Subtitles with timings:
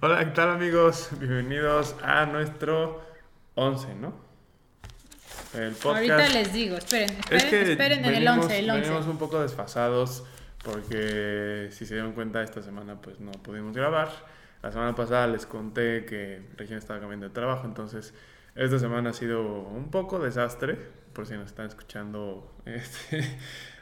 [0.00, 1.08] Hola, ¿qué tal amigos?
[1.18, 3.02] Bienvenidos a nuestro
[3.56, 4.14] 11, ¿no?
[5.54, 5.86] El podcast.
[5.86, 8.80] Ahorita les digo, esperen, esperen, esperen en el 11, el 11.
[8.82, 10.24] Venimos un poco desfasados
[10.62, 14.08] porque si se dieron cuenta esta semana pues no pudimos grabar.
[14.62, 18.14] La semana pasada les conté que Regina estaba cambiando de trabajo, entonces
[18.54, 20.78] esta semana ha sido un poco desastre,
[21.12, 23.36] por si nos están escuchando este,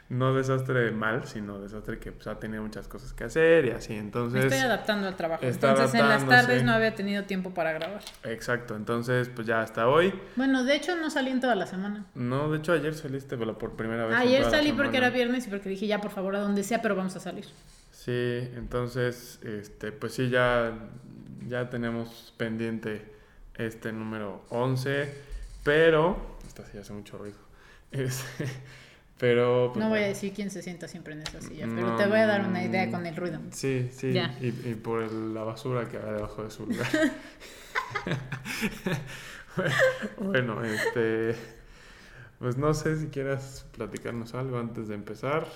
[0.09, 3.93] no desastre mal, sino desastre que pues, ha tenido muchas cosas que hacer y así.
[3.93, 4.45] Entonces.
[4.45, 5.43] estoy adaptando al trabajo.
[5.45, 8.01] Entonces en las tardes no había tenido tiempo para grabar.
[8.23, 8.75] Exacto.
[8.75, 10.13] Entonces, pues ya hasta hoy.
[10.37, 12.05] Bueno, de hecho no salí en toda la semana.
[12.15, 14.17] No, de hecho ayer saliste pero por primera vez.
[14.17, 16.95] Ayer salí porque era viernes y porque dije ya por favor a donde sea, pero
[16.95, 17.45] vamos a salir.
[17.91, 20.73] Sí, entonces, este, pues sí, ya,
[21.47, 23.13] ya tenemos pendiente
[23.55, 25.13] este número 11,
[25.63, 26.37] pero.
[26.47, 27.37] Esta sí hace mucho ruido.
[27.91, 28.45] Este.
[29.17, 29.71] Pero.
[29.73, 32.19] Pues, no voy a decir quién se sienta siempre en esa silla, pero te voy
[32.19, 33.39] a dar una idea con el ruido.
[33.51, 34.13] Sí, sí.
[34.41, 36.87] Y, y, por la basura que hay debajo de su lugar.
[40.19, 41.35] bueno, este.
[42.39, 45.47] Pues no sé si quieras platicarnos algo antes de empezar.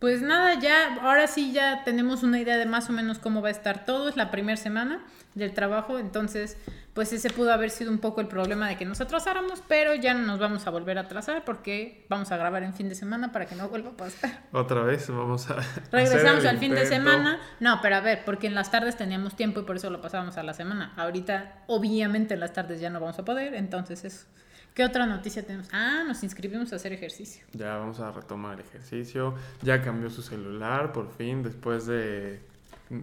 [0.00, 3.48] Pues nada, ya, ahora sí ya tenemos una idea de más o menos cómo va
[3.48, 4.08] a estar todo.
[4.08, 6.56] Es la primera semana del trabajo, entonces
[6.94, 10.14] pues ese pudo haber sido un poco el problema de que nos atrasáramos, pero ya
[10.14, 13.30] no nos vamos a volver a atrasar porque vamos a grabar en fin de semana
[13.30, 14.42] para que no vuelva a pasar.
[14.52, 15.56] Otra vez vamos a...
[15.92, 17.38] Regresamos al fin de semana.
[17.60, 20.38] No, pero a ver, porque en las tardes teníamos tiempo y por eso lo pasábamos
[20.38, 20.94] a la semana.
[20.96, 24.26] Ahorita, obviamente, en las tardes ya no vamos a poder, entonces eso.
[24.74, 25.68] ¿Qué otra noticia tenemos?
[25.72, 27.44] Ah, nos inscribimos a hacer ejercicio.
[27.52, 29.34] Ya vamos a retomar el ejercicio.
[29.62, 32.40] Ya cambió su celular, por fin, después de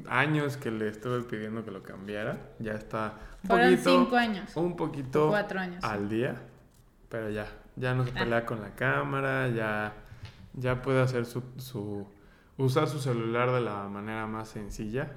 [0.10, 2.38] años que le estuve pidiendo que lo cambiara.
[2.60, 3.90] Ya está un poquito.
[3.90, 4.56] cinco años.
[4.56, 5.30] Un poquito.
[5.30, 5.84] Cuatro años.
[5.84, 6.36] Al día.
[7.10, 7.48] Pero ya.
[7.76, 8.20] Ya no se ah.
[8.20, 9.50] pelea con la cámara.
[9.50, 9.94] Ya.
[10.54, 12.08] Ya puede hacer su, su.
[12.58, 15.12] Usar su celular de la manera más sencilla.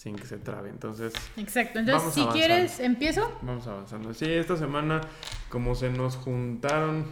[0.00, 0.70] Sin que se trabe.
[0.70, 1.12] Entonces.
[1.36, 1.78] Exacto.
[1.78, 3.38] Entonces, si quieres, empiezo.
[3.42, 4.14] Vamos avanzando.
[4.14, 5.02] Sí, esta semana,
[5.50, 7.04] como se nos juntaron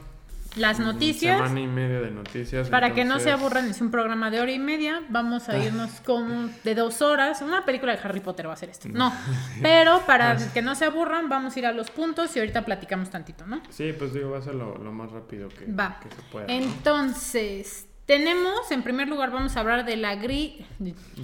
[0.57, 1.37] las noticias.
[1.37, 2.71] Semana y media de noticias.
[2.71, 5.03] Para que no se aburran, es un programa de hora y media.
[5.11, 5.59] Vamos a ah.
[5.59, 7.43] irnos como de dos horas.
[7.43, 8.89] Una película de Harry Potter va a ser esto.
[8.89, 9.13] No,
[9.61, 13.11] pero para que no se aburran, vamos a ir a los puntos y ahorita platicamos
[13.11, 13.61] tantito, ¿no?
[13.69, 16.01] Sí, pues digo, va a ser lo, más rápido que, va.
[16.01, 16.47] que se pueda.
[16.49, 20.65] Entonces, tenemos, en primer lugar, vamos a hablar de la gris.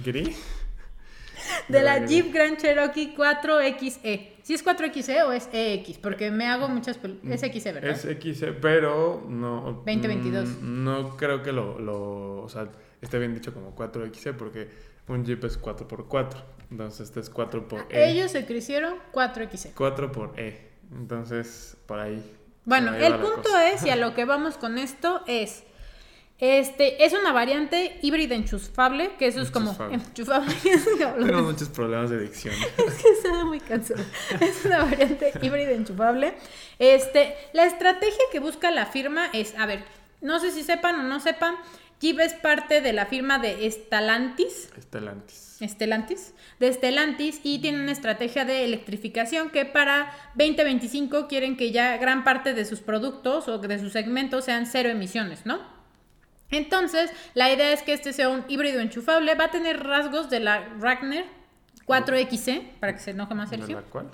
[0.05, 0.37] ¿Gris?
[1.67, 4.29] de la Jeep Grand Cherokee 4XE.
[4.41, 5.97] ¿Si es 4XE o es EX?
[5.97, 6.99] Porque me hago muchas...
[7.27, 7.91] Es XE, ¿verdad?
[7.91, 9.83] Es XE, pero no...
[9.85, 10.49] 2022.
[10.61, 12.43] Mm, no creo que lo, lo...
[12.43, 12.69] O sea,
[13.01, 14.69] esté bien dicho como 4XE porque
[15.07, 16.43] un Jeep es 4x4.
[16.71, 18.11] Entonces este es 4 por E.
[18.11, 19.71] Ellos se crecieron 4XE.
[19.75, 20.69] 4 por E.
[20.91, 22.23] Entonces, por ahí.
[22.65, 25.63] Bueno, el punto es, y a lo que vamos con esto, es
[26.37, 30.53] este es una variante híbrida enchufable, que eso es como enchufable.
[31.25, 32.53] Tengo muchos problemas de dicción.
[32.77, 34.03] es que está muy cansado.
[34.41, 36.35] Es una variante híbrida enchufable.
[36.77, 39.85] Este, la estrategia que busca la firma es, a ver,
[40.19, 41.55] no sé si sepan o no sepan,
[42.01, 44.69] Jeep es parte de la firma de Estalantis.
[44.77, 45.61] Estelantis.
[45.61, 46.33] Estelantis.
[46.59, 52.25] De Estelantis y tiene una estrategia de electrificación que para 2025 quieren que ya gran
[52.25, 55.74] parte de sus productos o de sus segmentos sean cero emisiones, ¿no?
[56.51, 59.33] Entonces, la idea es que este sea un híbrido enchufable.
[59.35, 61.25] Va a tener rasgos de la Ragnar
[61.85, 63.67] 4XC, para que se enoje más Sergio.
[63.77, 64.11] ¿De la cuál?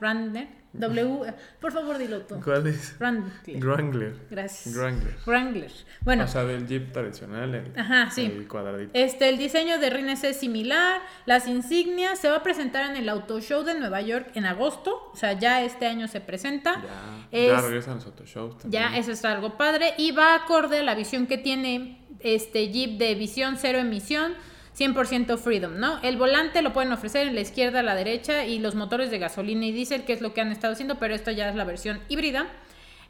[0.00, 0.63] Ragnar.
[0.74, 2.40] W, por favor dilo tú.
[2.42, 2.96] ¿Cuál es?
[2.98, 3.32] Wrangler.
[3.60, 4.14] Wrangler.
[4.28, 4.74] Gracias.
[4.74, 5.14] Wrangler.
[5.24, 5.70] Wrangler.
[6.00, 6.24] Bueno.
[6.24, 8.24] O sea, del Jeep tradicional, el, Ajá, sí.
[8.24, 8.90] el cuadradito.
[8.92, 11.00] Este, el diseño de Rines es similar.
[11.26, 15.10] Las insignias se va a presentar en el Auto Show de Nueva York en agosto.
[15.12, 16.82] O sea, ya este año se presenta.
[17.30, 18.82] Ya, ya regresan los Auto Shows también.
[18.82, 19.94] Ya, eso es algo padre.
[19.96, 24.34] Y va acorde a la visión que tiene este Jeep de visión cero emisión
[24.76, 26.00] 100% freedom, ¿no?
[26.02, 29.18] El volante lo pueden ofrecer en la izquierda, a la derecha y los motores de
[29.18, 31.64] gasolina y diésel, que es lo que han estado haciendo, pero esto ya es la
[31.64, 32.48] versión híbrida.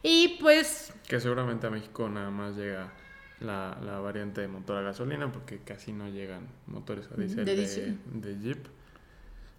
[0.02, 0.92] Y pues...
[1.08, 2.92] Que seguramente a México nada más llega
[3.40, 8.38] la, variante de motor a gasolina porque casi no llegan motores a diésel de, de,
[8.40, 8.66] Jeep.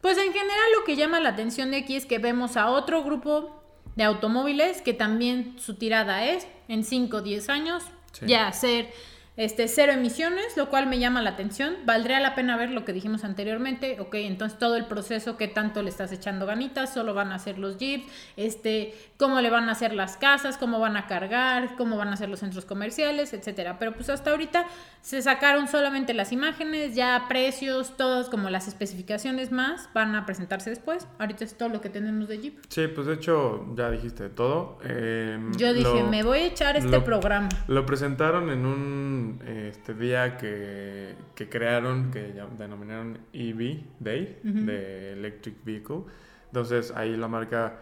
[0.01, 3.03] Pues en general lo que llama la atención de aquí es que vemos a otro
[3.03, 3.63] grupo
[3.95, 7.83] de automóviles que también su tirada es en 5 o 10 años
[8.21, 8.91] ya ser
[9.37, 11.75] este, cero emisiones, lo cual me llama la atención.
[11.85, 13.97] Valdría la pena ver lo que dijimos anteriormente.
[13.99, 17.59] Ok, entonces todo el proceso, qué tanto le estás echando ganitas, solo van a hacer
[17.59, 18.05] los jeeps,
[18.37, 22.13] este, cómo le van a hacer las casas, cómo van a cargar, cómo van a
[22.13, 23.77] hacer los centros comerciales, etcétera.
[23.77, 24.65] Pero pues hasta ahorita
[25.01, 30.69] se sacaron solamente las imágenes, ya precios, todas como las especificaciones más van a presentarse
[30.69, 31.07] después.
[31.19, 32.57] Ahorita es todo lo que tenemos de Jeep.
[32.69, 34.79] Sí, pues de hecho ya dijiste todo.
[34.83, 37.49] Em, Yo dije, me voy a echar este programa.
[37.67, 45.13] Lo presentaron en un un este día que, que crearon, que denominaron EV Day, de
[45.13, 46.01] Electric Vehicle.
[46.47, 47.79] Entonces ahí la marca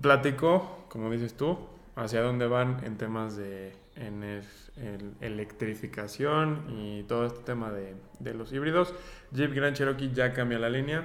[0.00, 1.58] platicó, como dices tú,
[1.96, 8.52] hacia dónde van en temas de en electrificación y todo este tema de, de, los
[8.52, 8.94] híbridos.
[9.32, 11.04] Jeep Grand Cherokee ya cambia la línea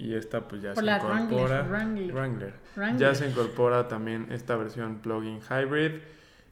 [0.00, 1.62] y esta pues ya se incorpora.
[1.62, 2.54] Wrangler,
[2.96, 6.00] Ya se incorpora también esta versión plug-in hybrid.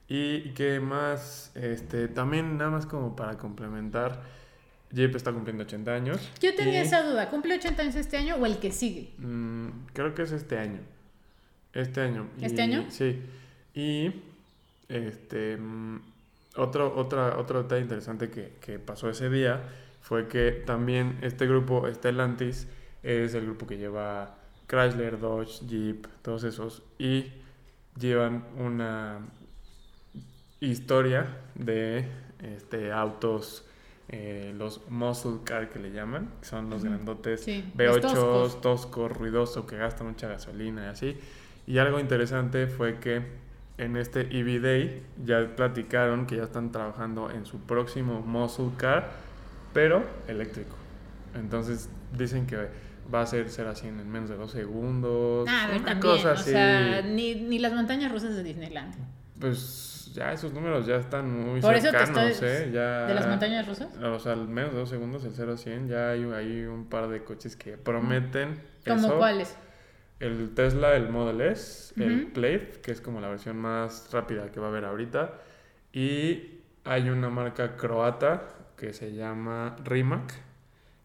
[0.09, 4.23] Y que más, este, también nada más como para complementar,
[4.91, 6.31] Jeep está cumpliendo 80 años.
[6.41, 9.13] Yo tenía esa duda, ¿cumple 80 años este año o el que sigue?
[9.19, 10.81] Mm, creo que es este año.
[11.75, 12.27] Este año.
[12.41, 12.87] ¿Este año?
[12.89, 13.23] Sí.
[13.75, 14.13] Y
[14.89, 16.01] este mm,
[16.57, 19.63] otro, otra, otro detalle interesante que, que, pasó ese día
[20.01, 22.67] fue que también este grupo, Stellantis,
[23.03, 27.27] es el grupo que lleva Chrysler, Dodge, Jeep, todos esos, y
[27.99, 29.21] llevan una
[30.61, 32.07] historia de
[32.43, 33.65] este, autos,
[34.09, 39.13] eh, los muscle car que le llaman, que son los grandotes V8, toscos.
[39.13, 41.17] ruidoso, que gastan mucha gasolina y así.
[41.67, 43.23] Y algo interesante fue que
[43.77, 49.11] en este EV Day ya platicaron que ya están trabajando en su próximo muscle car,
[49.73, 50.77] pero eléctrico.
[51.35, 52.69] Entonces dicen que
[53.13, 55.47] va a ser, ser así en menos de dos segundos.
[55.49, 58.95] Ah, a ver, también, o sea, ni, ni las montañas rusas de Disneyland.
[59.39, 62.71] Pues ya esos números ya están muy Por cercanos, eso te ¿eh?
[62.73, 63.95] Ya, ¿De las montañas rusas?
[63.97, 67.09] O sea, al menos dos segundos, el 0 a 100, ya hay, hay un par
[67.09, 69.57] de coches que prometen ¿Cómo cuáles?
[70.21, 74.59] El Tesla, el Model S, el Plate, que es como la versión más rápida que
[74.59, 75.35] va a haber ahorita.
[75.93, 78.43] Y hay una marca croata
[78.77, 80.35] que se llama Rimac,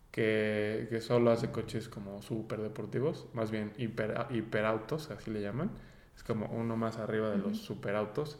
[0.10, 5.70] que, que solo hace coches como súper deportivos, más bien hiper, hiperautos, así le llaman.
[6.16, 8.40] Es como uno más arriba de los superautos.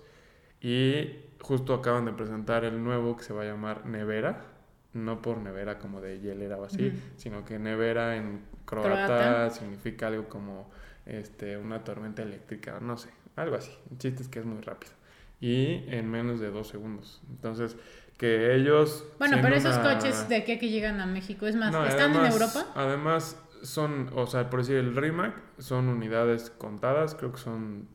[0.62, 1.10] Y
[1.42, 4.46] justo acaban de presentar el nuevo que se va a llamar Nevera.
[4.94, 10.30] No por nevera como de hielera o así, sino que nevera en croata, significa algo
[10.30, 10.70] como
[11.08, 13.72] este, una tormenta eléctrica, no sé, algo así.
[13.90, 14.94] El chiste es que es muy rápido.
[15.42, 17.24] Y en menos de dos segundos.
[17.28, 17.76] Entonces,
[18.20, 19.04] que ellos...
[19.18, 22.68] Bueno, pero esos coches de aquí que llegan a México, es más, ¿están en Europa?
[22.76, 27.88] Además, son, o sea, por decir, el Rimac son unidades contadas, creo que son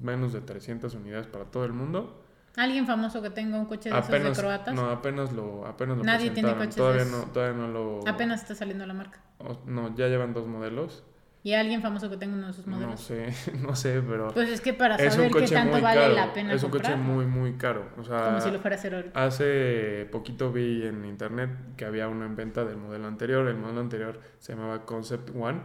[0.00, 2.22] menos de 300 unidades para todo el mundo.
[2.56, 4.74] ¿Alguien famoso que tenga un coche de esos de croatas?
[4.74, 8.08] No, apenas lo, apenas lo Nadie tiene coches todavía No, todavía no lo...
[8.08, 9.20] Apenas está saliendo la marca.
[9.66, 11.04] no, ya llevan dos modelos.
[11.46, 12.90] ¿Y alguien famoso que tenga uno de esos modelos?
[12.90, 13.32] No sé,
[13.62, 14.32] no sé, pero...
[14.34, 17.52] Pues es que para saber qué tanto vale la pena Es un coche muy, muy
[17.52, 17.88] caro.
[17.96, 19.24] O sea, Como si lo fuera a hacer ahorita.
[19.24, 23.46] Hace poquito vi en internet que había uno en venta del modelo anterior.
[23.46, 25.60] El modelo anterior se llamaba Concept One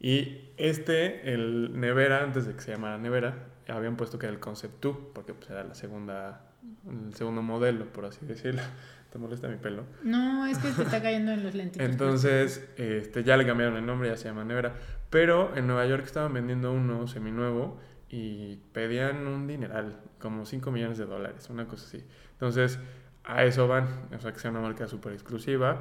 [0.00, 4.40] y este, el Nevera, antes de que se llamara Nevera, habían puesto que era el
[4.40, 6.46] Concept 2, porque pues era la segunda,
[6.88, 8.62] el segundo modelo, por así decirlo.
[9.16, 9.84] ¿Te molesta mi pelo?
[10.02, 11.80] No, es que te está cayendo en los lentes.
[11.80, 14.74] Entonces, este, ya le cambiaron el nombre, ya se llama Nevera.
[15.08, 17.80] Pero en Nueva York estaban vendiendo uno seminuevo
[18.10, 22.04] y pedían un dineral, como 5 millones de dólares, una cosa así.
[22.32, 22.78] Entonces,
[23.24, 25.80] a eso van, o sea, que sea una marca súper exclusiva,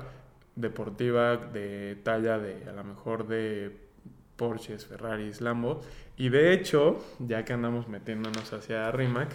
[0.55, 3.89] deportiva, de talla de, a lo mejor de
[4.37, 5.81] Porsches, Ferraris, Lambo.
[6.15, 9.33] Y de hecho, ya que andamos metiéndonos hacia Rimac,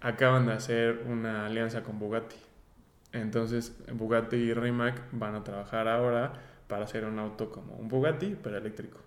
[0.00, 2.45] acaban de hacer una alianza con Bugatti.
[3.12, 6.32] Entonces, Bugatti y Rimac van a trabajar ahora
[6.66, 8.98] para hacer un auto como un Bugatti, pero eléctrico.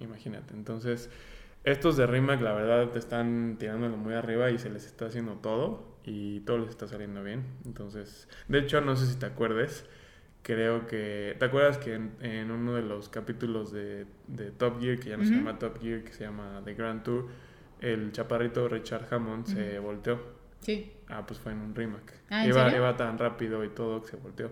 [0.00, 0.54] Imagínate.
[0.54, 1.10] Entonces,
[1.64, 5.34] estos de Rimac, la verdad, te están tirándolo muy arriba y se les está haciendo
[5.34, 7.44] todo y todo les está saliendo bien.
[7.64, 9.88] Entonces, de hecho, no sé si te acuerdes
[10.46, 11.34] creo que...
[11.40, 15.24] ¿Te acuerdas que en, uno de los capítulos de, de, Top Gear, que ya no
[15.24, 17.26] se llama Top Gear, que se llama The Grand Tour,
[17.80, 20.20] el chaparrito Richard Hammond se volteó?
[20.60, 20.92] Sí.
[21.08, 22.14] Ah, pues fue en un remake.
[22.30, 24.50] Ah, iba, iba tan rápido y todo que se volteó.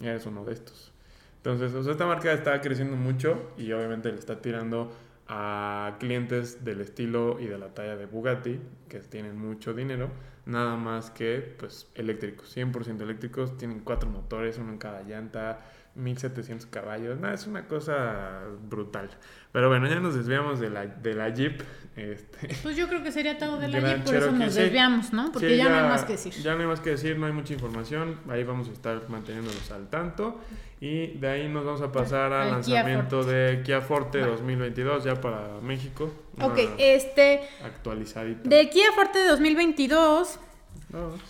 [0.00, 0.92] Y eres uno de estos.
[1.36, 4.90] Entonces, o sea, esta marca está creciendo mucho y obviamente le está tirando
[5.28, 10.10] a clientes del estilo y de la talla de Bugatti, que tienen mucho dinero,
[10.46, 15.60] nada más que pues eléctricos, 100% eléctricos, tienen cuatro motores, uno en cada llanta,
[15.94, 19.10] 1700 caballos, nada, es una cosa brutal.
[19.52, 21.62] Pero bueno, ya nos desviamos de la, de la Jeep.
[21.96, 25.30] Este, pues yo creo que sería todo de la Jeep, por eso nos desviamos, ¿no?
[25.30, 26.32] Porque ya, no hay más que decir.
[26.34, 29.70] Ya no hay más que decir, no hay mucha información, ahí vamos a estar manteniéndolos
[29.70, 30.40] al tanto.
[30.80, 35.60] Y de ahí nos vamos a pasar al lanzamiento de Kia Forte 2022, ya para
[35.62, 36.12] México.
[36.40, 37.40] Ok, este...
[37.64, 38.48] Actualizadito.
[38.48, 40.40] De Kia Forte 2022...
[40.90, 41.20] Dos.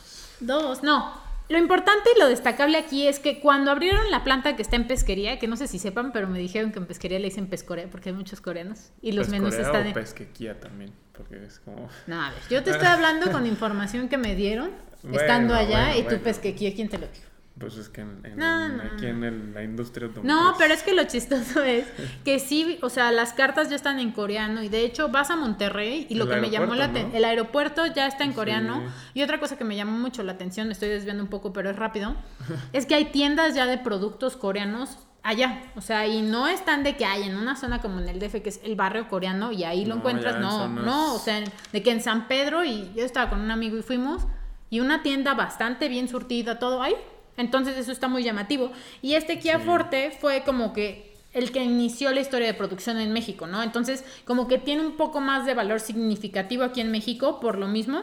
[0.41, 1.24] Dos, no.
[1.49, 4.87] Lo importante y lo destacable aquí es que cuando abrieron la planta que está en
[4.87, 7.89] pesquería, que no sé si sepan, pero me dijeron que en pesquería le dicen pescorea
[7.91, 12.23] porque hay muchos coreanos y los menús están o pesquequía también, porque es como No,
[12.23, 14.71] a ver, yo te estoy hablando con información que me dieron
[15.13, 17.34] estando allá y tú pesquequía, ¿quién te lo dijo?
[17.59, 21.87] Pues es que en, aquí en la industria No, pero es que lo chistoso es
[22.25, 25.37] que sí, o sea, las cartas ya están en coreano y de hecho vas a
[25.37, 28.83] Monterrey y lo que me llamó la atención, el aeropuerto ya está en coreano
[29.15, 31.71] y otra cosa que me llamó mucho la atención, me estoy desviando un poco, pero
[31.71, 32.17] es rápido,
[32.73, 36.97] es que hay tiendas ya de productos coreanos allá, o sea, y no están de
[36.97, 39.63] que hay en una zona como en el DF que es el barrio coreano y
[39.63, 41.41] ahí lo encuentras, no, no, o sea,
[41.73, 44.27] de que en San Pedro y yo estaba con un amigo y fuimos
[44.71, 46.97] y una tienda bastante bien surtida, todo ahí
[47.37, 48.73] entonces eso está muy llamativo.
[49.03, 53.13] Y este Kia Forte fue como que el que inició la historia de producción en
[53.13, 53.63] México, ¿no?
[53.63, 57.67] Entonces como que tiene un poco más de valor significativo aquí en México por lo
[57.67, 58.03] mismo.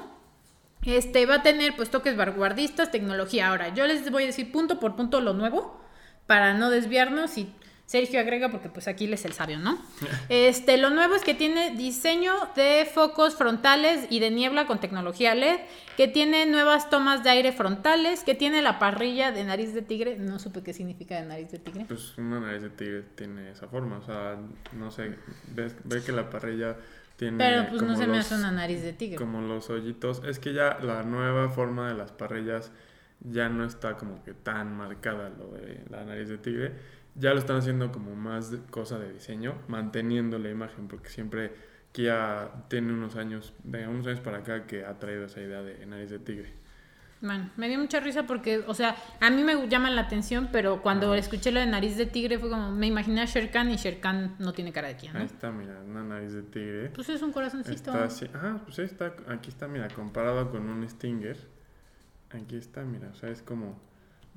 [0.85, 3.49] Este va a tener pues toques vanguardistas, tecnología.
[3.49, 5.79] Ahora, yo les voy a decir punto por punto lo nuevo
[6.25, 7.53] para no desviarnos y
[7.91, 9.77] Sergio agrega porque pues aquí les el sabio, ¿no?
[10.29, 15.35] Este, lo nuevo es que tiene diseño de focos frontales y de niebla con tecnología
[15.35, 15.59] LED,
[15.97, 20.15] que tiene nuevas tomas de aire frontales, que tiene la parrilla de nariz de tigre,
[20.17, 21.83] no supe qué significa de nariz de tigre.
[21.85, 24.37] Pues una nariz de tigre tiene esa forma, o sea,
[24.71, 25.17] no sé,
[25.53, 26.77] ve, que la parrilla
[27.17, 29.17] tiene Pero pues no se me hace una nariz de tigre.
[29.17, 32.71] Como los hoyitos, es que ya la nueva forma de las parrillas
[33.19, 37.39] ya no está como que tan marcada lo de la nariz de tigre ya lo
[37.39, 41.53] están haciendo como más cosa de diseño, manteniendo la imagen, porque siempre
[41.91, 45.85] Kia tiene unos años, de unos años para acá, que ha traído esa idea de
[45.85, 46.53] nariz de tigre.
[47.19, 50.81] Bueno, me dio mucha risa porque, o sea, a mí me llama la atención, pero
[50.81, 54.37] cuando escuché la de nariz de tigre fue como, me imaginé a Sherkan y Sherkan
[54.39, 55.19] no tiene cara de Kia, ¿no?
[55.19, 56.89] Ahí está, mira, una nariz de tigre.
[56.89, 57.75] Pues es un corazoncito.
[57.75, 61.37] Está así, ah, pues ahí está, aquí está, mira, comparado con un Stinger.
[62.31, 63.79] Aquí está, mira, o sea, es como,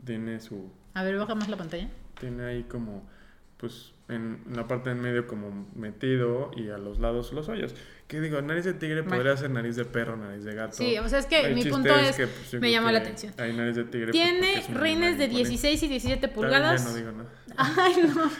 [0.05, 0.71] tiene su...
[0.93, 3.09] A ver, baja más la pantalla tiene ahí como,
[3.57, 7.75] pues, en la parte en medio como metido y a los lados los hoyos.
[8.07, 8.41] ¿Qué digo?
[8.43, 10.77] Nariz de tigre podría ser nariz de perro, nariz de gato.
[10.77, 13.33] Sí, o sea, es que mi punto es, que, pues, me llama la atención.
[13.39, 14.13] Hay nariz de tigre.
[14.13, 16.85] Pues, Tiene rines de 16 y 17 pulgadas.
[16.85, 17.31] No digo nada.
[17.57, 18.31] Ay, no.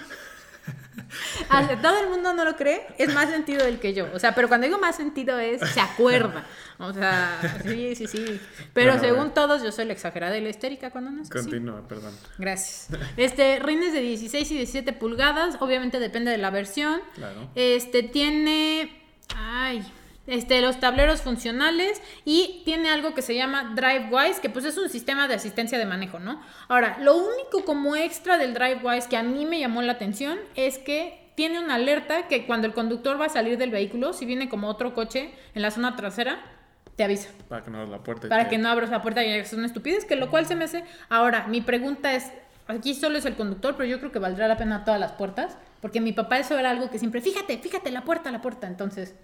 [1.83, 4.09] todo el mundo no lo cree, es más sentido del que yo.
[4.15, 6.45] O sea, pero cuando digo más sentido es, se acuerda.
[6.79, 8.41] O sea, sí, sí, sí.
[8.73, 12.15] Pero según todos, yo soy la exagerada y la histérica cuando no es Continúa, perdón.
[12.39, 12.89] Gracias.
[13.17, 17.01] Este, rines de 16 y 17 pulgadas, obviamente depende de la versión.
[17.15, 17.49] Claro.
[17.55, 19.01] Este, tiene...
[19.37, 19.85] Ay,
[20.27, 24.89] este, los tableros funcionales y tiene algo que se llama DriveWise, que pues es un
[24.89, 26.41] sistema de asistencia de manejo, ¿no?
[26.69, 30.79] Ahora, lo único como extra del DriveWise que a mí me llamó la atención es
[30.79, 34.49] que tiene una alerta que cuando el conductor va a salir del vehículo, si viene
[34.49, 36.41] como otro coche en la zona trasera,
[36.97, 37.31] te avisa.
[37.49, 38.29] Para que no abras la puerta.
[38.29, 40.65] Para que no abras la puerta y es una estupidez, que lo cual se me
[40.65, 40.85] hace...
[41.09, 42.31] Ahora, mi pregunta es,
[42.69, 45.59] aquí solo es el conductor, pero yo creo que valdrá la pena todas las puertas,
[45.81, 49.15] porque mi papá eso era algo que siempre, fíjate, fíjate, la puerta, la puerta, entonces...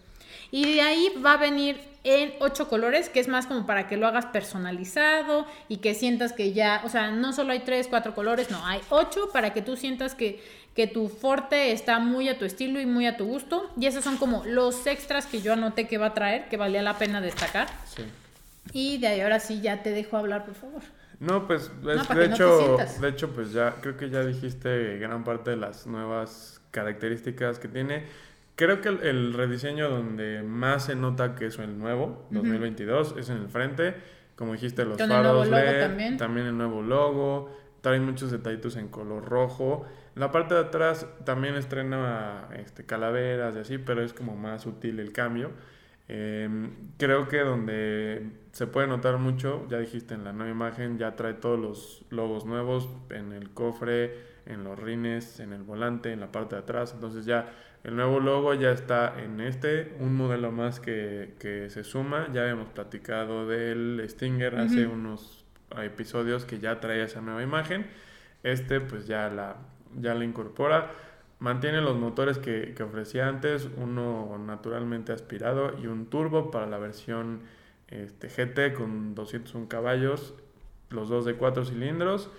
[0.50, 3.97] Y de ahí va a venir en ocho colores, que es más como para que
[3.97, 8.14] lo hagas personalizado y que sientas que ya, o sea, no solo hay tres, cuatro
[8.14, 10.42] colores, no, hay ocho para que tú sientas que,
[10.75, 13.71] que tu forte está muy a tu estilo y muy a tu gusto.
[13.78, 16.83] Y esos son como los extras que yo anoté que va a traer, que valía
[16.83, 17.69] la pena destacar.
[17.85, 18.04] Sí.
[18.73, 20.83] Y de ahí ahora sí ya te dejo hablar, por favor.
[21.19, 25.57] No, pues de hecho, de hecho, pues ya creo que ya dijiste gran parte de
[25.57, 28.07] las nuevas características que tiene.
[28.61, 33.38] Creo que el, rediseño donde más se nota que es el nuevo, 2022, es en
[33.38, 33.95] el frente.
[34.37, 36.19] Como dijiste, los faros LED, también.
[36.19, 36.47] también.
[36.47, 37.57] el nuevo logo.
[37.81, 39.87] Trae muchos detallitos en color rojo.
[40.14, 45.00] La parte de atrás también estrena este, calaveras y así, pero es como más sutil
[45.00, 45.52] el cambio.
[46.07, 51.17] Em, creo que donde se puede notar mucho, ya dijiste en la nueva imagen, ya
[51.17, 56.21] trae todos los logos nuevos en el cofre, en los rines, en el volante, en
[56.21, 56.93] la parte de atrás.
[56.93, 61.35] Entonces ya el nuevo logo ya está en este, un modelo más que,
[61.71, 62.29] se suma.
[62.33, 65.45] Ya habíamos platicado del Stinger hace unos
[65.83, 67.87] episodios que ya trae esa nueva imagen.
[68.43, 69.57] Este pues ya la,
[69.99, 70.93] ya la incorpora.
[71.39, 77.41] Mantiene los motores que, ofrecía antes, uno naturalmente aspirado y un turbo para la versión
[77.89, 80.35] este, GT con 201 caballos,
[80.91, 82.31] los dos de cuatro cilindros.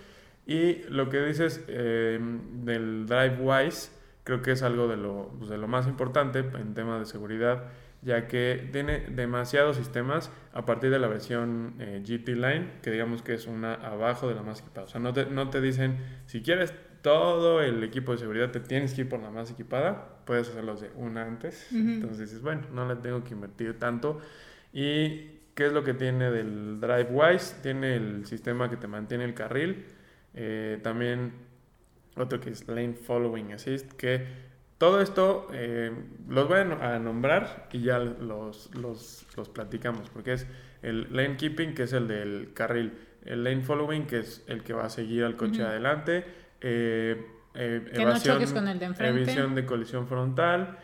[0.45, 2.19] Y lo que dices eh,
[2.63, 3.91] del DriveWise,
[4.23, 7.65] creo que es algo de lo, pues, de lo más importante en tema de seguridad,
[8.01, 13.21] ya que tiene demasiados sistemas a partir de la versión eh, GT Line, que digamos
[13.21, 14.85] que es una abajo de la más equipada.
[14.85, 18.59] O sea, no te, no te dicen, si quieres todo el equipo de seguridad, te
[18.59, 22.61] tienes que ir por la más equipada, puedes hacerlos de una ances Entonces dices, bueno,
[22.73, 24.19] no le tengo que invertir tanto.
[24.71, 27.61] Y ¿qué es lo que tiene del DriveWise?
[27.61, 29.85] Tiene el sistema que te mantiene el carril.
[30.33, 31.33] Eh, también
[32.21, 33.53] otro que es Lane Following.
[33.53, 34.25] Assist, que
[34.77, 35.91] todo esto eh,
[36.27, 40.47] los voy a nombrar y ya los, los, los, platicamos, porque es
[40.81, 44.73] el Lane Keeping, que es el del carril, el Lane Following, que es el que
[44.73, 46.25] va a seguir al coche adelante,
[46.61, 50.79] eh, evasión, de evasión de colisión frontal,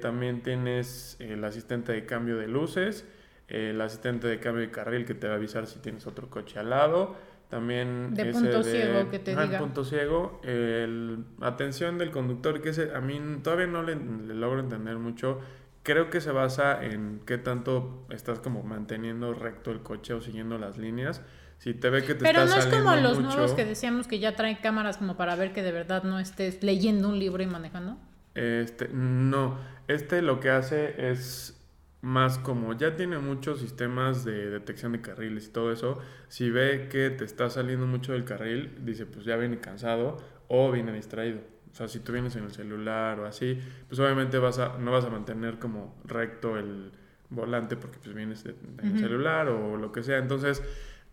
[0.00, 3.04] también tienes el asistente de cambio de luces,
[3.48, 6.58] el asistente de cambio de carril que te va a avisar si tienes otro coche
[6.58, 7.16] al lado,
[7.48, 9.58] también de punto ciego que te diga.
[9.58, 13.94] punto ciego, el, atención del conductor, que ese, a mí todavía no le,
[14.34, 15.40] logro entender mucho.
[15.84, 20.58] Creo que se basa en qué tanto estás como manteniendo recto el coche o siguiendo
[20.58, 21.22] las líneas.
[21.58, 24.34] Si te ve que te Pero no es como los nuevos que decíamos que ya
[24.34, 27.96] traen cámaras como para ver que de verdad no estés leyendo un libro y manejando.
[28.34, 29.58] Este, no.
[29.86, 31.55] Este lo que hace es
[32.02, 35.98] más como ya tiene muchos sistemas de detección de carriles y todo eso,
[36.28, 40.70] si ve que te está saliendo mucho del carril, dice pues ya viene cansado o
[40.70, 41.40] viene distraído.
[41.72, 44.92] O sea, si tú vienes en el celular o así, pues obviamente vas a, no
[44.92, 46.92] vas a mantener como recto el
[47.28, 50.18] volante porque pues vienes en el celular o lo que sea.
[50.18, 50.62] Entonces,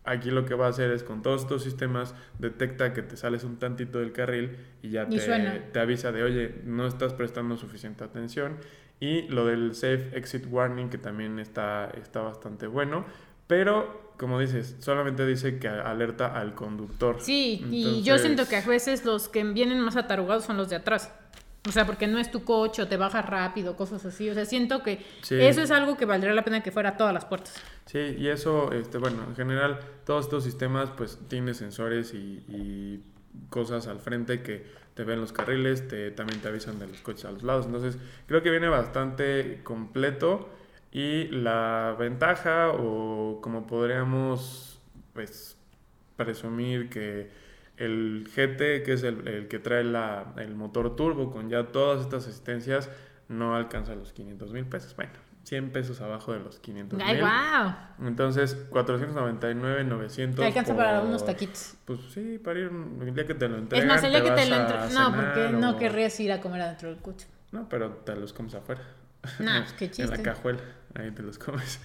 [0.04, 3.44] aquí lo que va a hacer es con todos estos sistemas detecta que te sales
[3.44, 5.18] un tantito del carril y ya te,
[5.72, 8.56] te avisa de, oye, no estás prestando suficiente atención
[9.00, 13.04] y lo del Safe Exit Warning, que también está, está bastante bueno.
[13.46, 17.16] Pero, como dices, solamente dice que alerta al conductor.
[17.20, 20.76] Sí, y yo siento que a veces los que vienen más atarugados son los de
[20.76, 21.12] atrás.
[21.66, 24.28] O sea, porque no es tu coche o te baja rápido, cosas así.
[24.28, 27.14] O sea, siento que eso es algo que valdría la pena que fuera a todas
[27.14, 27.54] las puertas.
[27.86, 33.02] Sí, y eso, este, bueno, en general, todos estos sistemas, pues, tienen sensores y, y
[33.50, 34.64] cosas al frente que
[34.94, 37.66] te ven los carriles, te, también te avisan de los coches a los lados.
[37.66, 40.48] Entonces, creo que viene bastante completo
[40.92, 44.80] y la ventaja o como podríamos
[45.12, 45.56] pues
[46.16, 47.30] presumir que
[47.76, 52.28] el GT, que es el, que trae la, el motor turbo con ya todas estas
[52.28, 52.88] asistencias,
[53.28, 54.94] no alcanza los 500 mil pesos.
[54.94, 55.12] Bueno,
[55.44, 58.06] 100 pesos abajo de los 500 ¡Ay, wow!
[58.06, 60.40] Entonces, 499, 900.
[60.40, 61.74] Te alcanza para unos taquitos.
[61.84, 62.70] Pues sí, para ir
[63.00, 63.86] el día que te lo entregan.
[63.86, 64.94] Es más, el día que te lo entregan.
[64.94, 67.26] No, porque no querrías ir a comer adentro del coche.
[67.52, 68.82] No, pero te los comes afuera.
[69.38, 70.02] No, qué chiste.
[70.02, 70.60] En la cajuela,
[70.94, 71.78] ahí te los comes.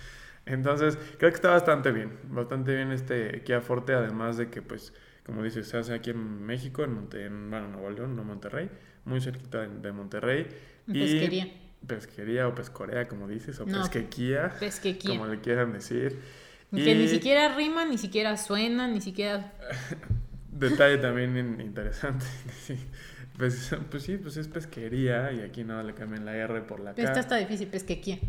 [0.45, 2.17] Entonces, creo que está bastante bien.
[2.29, 4.93] Bastante bien este Kia Forte, además de que, pues,
[5.25, 8.69] como dices, se hace aquí en México, en, Monte, en bueno, Nuevo León, no Monterrey,
[9.05, 10.47] muy cerquita de, Monterrey.
[10.87, 16.19] En y pesquería o pescorea, como dices, o pesquequía, pesquequía, como le quieran decir.
[16.73, 19.53] Que ni siquiera rima, ni siquiera suena, ni siquiera...
[20.51, 22.25] Detalle también interesante.
[23.37, 26.93] Pues, pues, sí, pues es pesquería y aquí no le cambian la R por la
[26.93, 27.01] K.
[27.01, 28.19] Esta está difícil, pesquequía.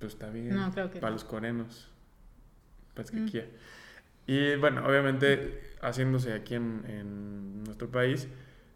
[0.00, 0.52] Pues está bien.
[0.52, 1.86] No, creo que Para los coreanos.
[2.92, 3.44] Pesquequía.
[3.44, 4.30] Mm.
[4.32, 8.26] Y bueno, obviamente haciéndose aquí en, en nuestro país,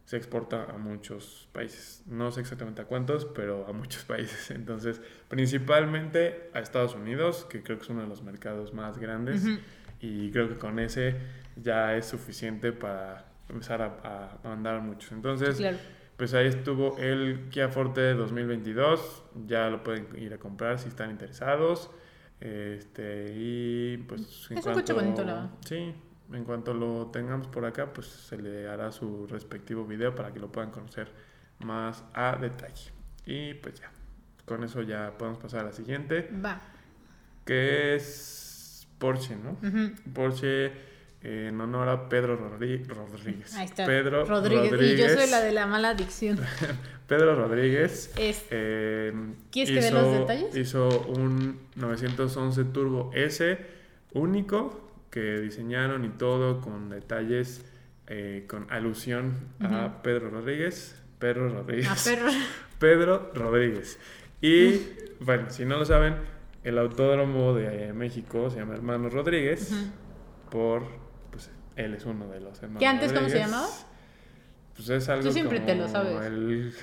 [0.04, 2.02] se exporta a muchos países.
[2.06, 4.50] No sé exactamente a cuántos, pero a muchos países.
[4.50, 9.44] Entonces, principalmente a Estados Unidos, que creo que es uno de los mercados más grandes.
[10.00, 11.16] Y creo que con ese
[11.56, 15.12] ya es suficiente para empezar a, mandar muchos.
[15.12, 15.62] Entonces,
[16.16, 19.24] pues ahí estuvo el Kia Forte 2022.
[19.46, 21.90] Ya lo pueden ir a comprar si están interesados.
[22.40, 24.48] Este, y pues...
[24.50, 25.94] Es un coche bonito, la Sí,
[26.32, 30.40] en cuanto lo tengamos por acá, pues se le hará su respectivo video para que
[30.40, 31.08] lo puedan conocer
[31.60, 32.90] más a detalle.
[33.26, 33.90] Y pues ya,
[34.44, 36.28] con eso ya podemos pasar a la siguiente.
[36.44, 36.60] Va.
[37.44, 39.56] Que es Porsche, ¿no?
[40.12, 40.72] Porsche
[41.22, 43.54] en honor a Pedro Rodríguez.
[43.54, 43.86] Ahí está.
[43.86, 44.72] Pedro Rodríguez.
[44.80, 46.40] Y yo soy la de la mala adicción.
[47.06, 48.12] Pedro Rodríguez.
[48.16, 49.12] Es, eh,
[49.50, 50.56] ¿Quieres que los detalles?
[50.56, 53.58] Hizo un 911 Turbo S
[54.14, 57.64] único que diseñaron y todo con detalles,
[58.06, 61.00] eh, con alusión a Pedro Rodríguez.
[61.18, 61.88] Pedro Rodríguez.
[61.88, 62.30] A Pedro.
[62.78, 63.98] Pedro Rodríguez.
[64.40, 64.80] Y
[65.20, 66.16] bueno, si no lo saben,
[66.64, 69.70] el autódromo de México se llama Hermanos Rodríguez.
[70.50, 70.86] Por,
[71.30, 72.80] pues él es uno de los hermanos.
[72.80, 73.68] ¿Qué antes cómo se llamaba?
[74.74, 75.24] Pues es algo.
[75.24, 76.74] Tú siempre te lo sabes.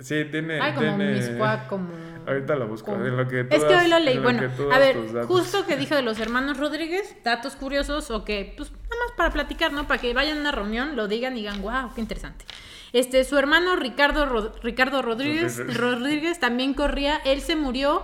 [0.00, 0.60] Sí, tiene.
[0.60, 1.38] Ay, como tiene...
[1.68, 1.88] como.
[2.26, 2.92] Ahorita lo busco.
[2.94, 4.18] En lo que es que hoy lo leí.
[4.18, 4.42] Bueno,
[4.72, 8.96] a ver, justo que dijo de los hermanos Rodríguez, datos curiosos o que, pues, nada
[9.06, 9.86] más para platicar, ¿no?
[9.86, 12.44] Para que vayan a una reunión, lo digan y digan, wow, qué interesante.
[12.92, 17.16] Este, su hermano Ricardo, Ricardo Rodríguez, Rodríguez también corría.
[17.24, 18.02] Él se murió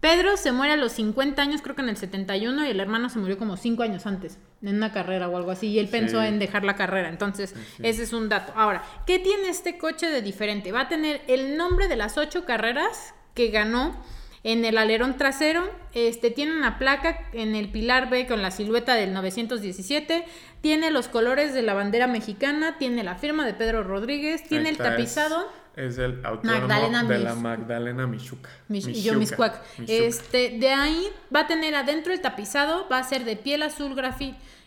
[0.00, 3.10] Pedro se muere a los 50 años, creo que en el 71, y el hermano
[3.10, 6.22] se murió como 5 años antes, en una carrera o algo así, y él pensó
[6.22, 7.10] en dejar la carrera.
[7.10, 8.52] Entonces, ese es un dato.
[8.56, 10.72] Ahora, ¿qué tiene este coche de diferente?
[10.72, 13.94] Va a tener el nombre de las 8 carreras que ganó
[14.42, 18.94] En el alerón trasero, este, tiene una placa en el pilar B con la silueta
[18.94, 20.24] del 917,
[20.62, 24.78] tiene los colores de la bandera mexicana, tiene la firma de Pedro Rodríguez, tiene el
[24.78, 25.42] tapizado.
[25.42, 25.50] Es,
[25.98, 28.50] el autónomo de la Magdalena Michuca.
[28.68, 29.62] y yo Miscuac.
[29.86, 33.94] Este, de ahí va a tener adentro el tapizado, va a ser de piel azul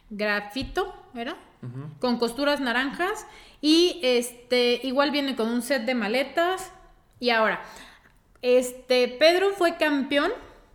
[0.10, 1.36] grafito, ¿era?
[2.00, 3.26] Con costuras naranjas
[3.62, 6.72] y este igual viene con un set de maletas
[7.22, 7.62] y ahora
[8.44, 10.32] este, Pedro fue campeón,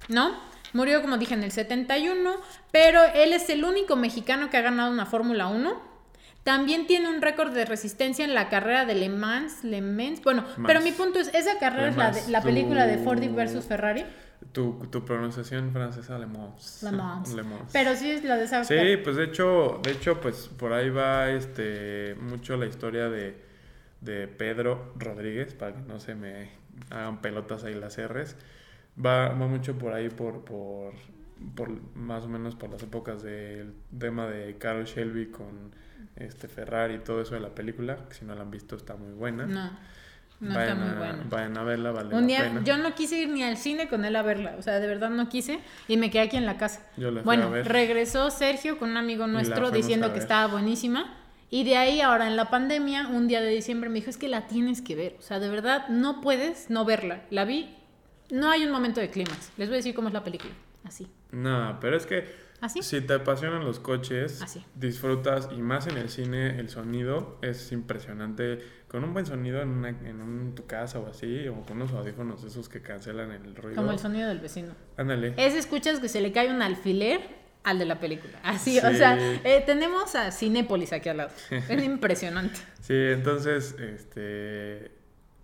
[0.09, 0.35] ¿no?
[0.73, 2.37] Murió, como dije, en el 71,
[2.73, 5.89] pero él es el único mexicano que ha ganado una Fórmula 1.
[6.49, 10.23] También tiene un récord de resistencia en la carrera de Le Mans, Le Mans.
[10.23, 13.67] Bueno, pero mi punto es, esa carrera es la, de, la película de Ford versus
[13.67, 14.07] Ferrari.
[14.53, 16.83] Tu, tu, pronunciación francesa, Le Mans.
[16.83, 17.35] Le Mans.
[17.35, 17.71] Le Mans.
[17.71, 18.65] Pero sí es la de esa.
[18.65, 23.37] Sí, pues de hecho, de hecho, pues por ahí va este mucho la historia de,
[24.01, 26.49] de Pedro Rodríguez, para que no se me
[26.89, 28.37] hagan pelotas ahí las R's.
[28.97, 30.95] Va, va mucho por ahí, por, por,
[31.55, 35.77] por más o menos por las épocas del tema de Carol Shelby con
[36.17, 38.97] este Ferrari y todo eso de la película, que si no la han visto está
[38.97, 39.47] muy buena.
[39.47, 39.71] No.
[40.41, 41.25] No está muy buena.
[41.29, 44.15] Vayan a verla, vale Un día, yo no quise ir ni al cine con él
[44.15, 45.59] a verla, o sea, de verdad no quise
[45.89, 46.87] y me quedé aquí en la casa.
[46.97, 51.13] Yo la bueno, a regresó Sergio con un amigo nuestro diciendo que estaba buenísima
[51.51, 54.29] y de ahí ahora en la pandemia, un día de diciembre me dijo, es que
[54.29, 55.17] la tienes que ver.
[55.19, 57.23] O sea, de verdad, no puedes no verla.
[57.31, 57.75] La vi,
[58.31, 59.53] no hay un momento de clímax.
[59.57, 60.53] Les voy a decir cómo es la película.
[60.85, 61.09] Así.
[61.33, 62.27] No, pero es que
[62.61, 62.83] ¿Así?
[62.83, 64.65] si te apasionan los coches, Así.
[64.75, 68.61] disfrutas y más en el cine, el sonido es impresionante.
[68.89, 72.43] Con un buen sonido en, una, en tu casa o así, o con unos audífonos
[72.43, 73.77] esos que cancelan el ruido.
[73.77, 74.75] Como el sonido del vecino.
[74.97, 75.35] Ándale.
[75.37, 77.21] Es escuchas que se le cae un alfiler
[77.65, 78.39] al de la película.
[78.43, 81.31] Así, o sea, eh, tenemos a Cinépolis aquí al lado.
[81.69, 82.59] Es impresionante.
[82.81, 84.91] Sí, entonces, este,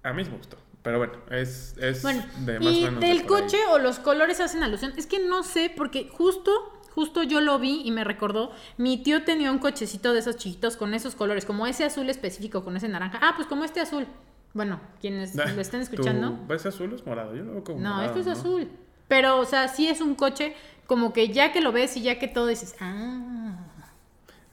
[0.03, 0.57] a mí me gustó.
[0.83, 4.93] Pero bueno, es, es de más y del coche o los colores hacen alusión.
[4.99, 6.51] Es que no sé, porque justo,
[6.95, 8.53] justo yo lo vi y me recordó.
[8.77, 12.65] Mi tío tenía un cochecito de esos chiquitos con esos colores, como ese azul específico,
[12.65, 13.19] con ese naranja.
[13.23, 14.07] Ah, pues como este azul.
[14.53, 16.39] Bueno, quienes lo estén escuchando.
[16.47, 17.35] ¿Ves azul o es morado?
[17.35, 17.81] Yo lo veo como.
[17.81, 18.69] No, morado, esto es azul.
[19.09, 20.55] Pero, o sea, sí es un coche
[20.87, 23.57] como que ya que lo ves y ya que todo dices, ah,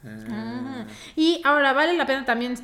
[0.04, 0.86] ah.
[1.15, 2.56] Y ahora vale la pena también,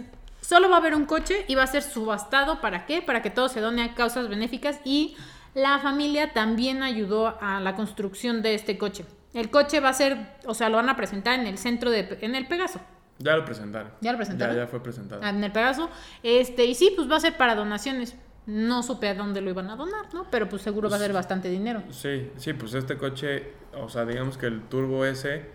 [0.41, 3.01] solo va a haber un coche y va a ser subastado, ¿para qué?
[3.01, 5.15] Para que todo se done a causas benéficas y
[5.53, 9.05] la familia también ayudó a la construcción de este coche.
[9.37, 12.17] El coche va a ser, o sea, lo van a presentar en el centro de,
[12.21, 12.81] en el Pegaso.
[13.19, 13.91] Ya lo presentaron.
[14.01, 14.55] Ya lo presentaron.
[14.55, 15.21] Ya, ya fue presentado.
[15.23, 15.91] Ah, en el Pegaso.
[16.23, 18.15] Este, y sí, pues va a ser para donaciones.
[18.47, 20.25] No supe a dónde lo iban a donar, ¿no?
[20.31, 21.83] Pero pues seguro va a ser bastante dinero.
[21.91, 25.45] Sí, sí, pues este coche, o sea, digamos que el Turbo S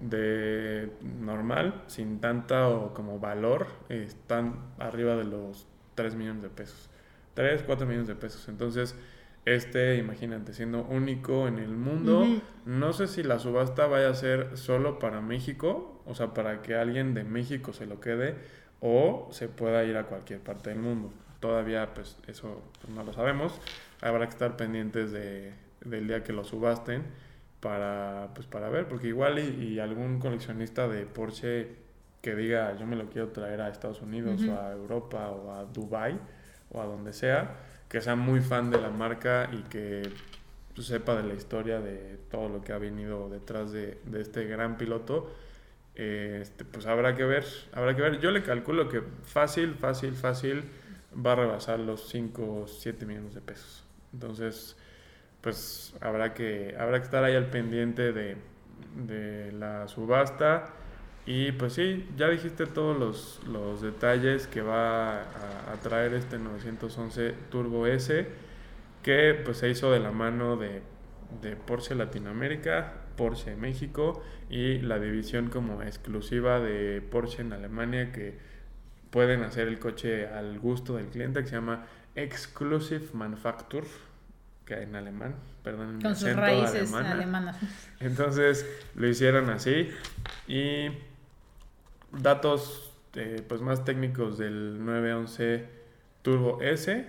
[0.00, 6.88] de normal, sin tanta o como valor, están arriba de los 3 millones de pesos.
[7.34, 8.48] 3, 4 millones de pesos.
[8.48, 8.96] Entonces,
[9.46, 12.26] este, imagínate, siendo único en el mundo,
[12.64, 16.74] no sé si la subasta vaya a ser solo para México, o sea, para que
[16.74, 18.34] alguien de México se lo quede,
[18.80, 21.12] o se pueda ir a cualquier parte del mundo.
[21.40, 23.60] Todavía, pues eso pues, no lo sabemos.
[24.00, 25.54] Habrá que estar pendientes de,
[25.84, 27.04] del día que lo subasten
[27.60, 31.86] para, pues, para ver, porque igual y, algún coleccionista de Porsche
[32.20, 35.64] que diga yo me lo quiero traer a Estados Unidos o a Europa o a
[35.64, 36.18] Dubai
[36.70, 37.56] o a donde sea,
[37.88, 40.02] que sea muy fan de la marca y que
[40.74, 44.44] pues, sepa de la historia de todo lo que ha venido detrás de, de este
[44.44, 45.30] gran piloto,
[45.94, 48.20] este, pues habrá que ver, habrá que ver.
[48.20, 50.64] Yo le calculo que fácil, fácil, fácil
[51.14, 53.84] va a rebasar los 5 o 7 millones de pesos.
[54.12, 54.76] Entonces,
[55.40, 58.36] pues habrá que, habrá que estar ahí al pendiente de,
[58.94, 60.74] de la subasta.
[61.26, 67.34] Y pues sí, ya dijiste todos los, los detalles que va a, traer este 911
[67.50, 68.28] Turbo S,
[69.02, 70.82] que pues se hizo de la mano de,
[71.42, 78.38] de Porsche Latinoamérica, Porsche México y la división como exclusiva de Porsche en Alemania que
[79.10, 83.86] pueden hacer el coche al gusto del cliente, que se llama Exclusive Manufacture,
[84.64, 87.56] que en alemán, perdón, con sus raíces alemanas.
[88.00, 89.90] Entonces lo hicieron así
[90.46, 90.88] y
[92.22, 95.68] datos eh, pues más técnicos del 911
[96.22, 97.06] Turbo S,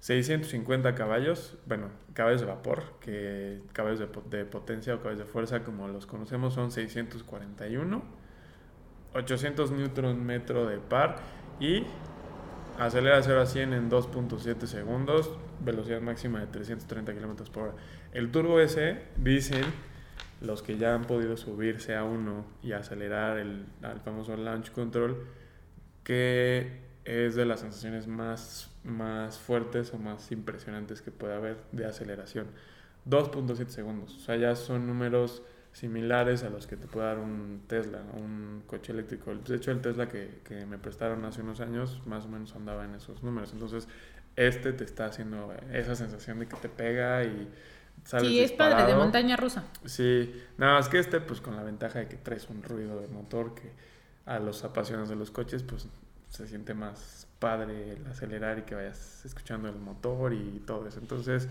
[0.00, 5.88] 650 caballos, bueno, caballos de vapor, que caballos de, potencia o caballos de fuerza como
[5.88, 8.24] los conocemos son 641
[9.14, 11.16] 800 newton metro de par
[11.60, 11.84] y
[12.78, 17.74] acelera 0 a 100 en 2.7 segundos, velocidad máxima de 330 km por hora.
[18.12, 19.64] El Turbo S, dicen
[20.44, 23.66] los que ya han podido subirse a uno y acelerar el,
[24.04, 25.26] famoso launch control,
[26.02, 31.86] que es de las sensaciones más, más fuertes o más impresionantes que puede haber de
[31.86, 32.46] aceleración.
[33.08, 34.16] 2.7 segundos.
[34.16, 38.62] O sea, ya son números similares a los que te puede dar un Tesla, un
[38.66, 39.34] coche eléctrico.
[39.34, 42.84] De hecho, el Tesla que, que, me prestaron hace unos años más o menos andaba
[42.84, 43.52] en esos números.
[43.52, 43.88] Entonces,
[44.36, 47.48] este te está haciendo esa sensación de que te pega y
[48.04, 49.64] sales Sí, es padre, de montaña rusa.
[49.84, 53.08] Sí, nada más que este, pues con la ventaja de que traes un ruido de
[53.08, 53.72] motor que
[54.26, 55.88] a los apasionados de los coches, pues
[56.28, 60.98] se siente más padre el acelerar y que vayas escuchando el motor y todo eso.
[61.00, 61.48] Entonces,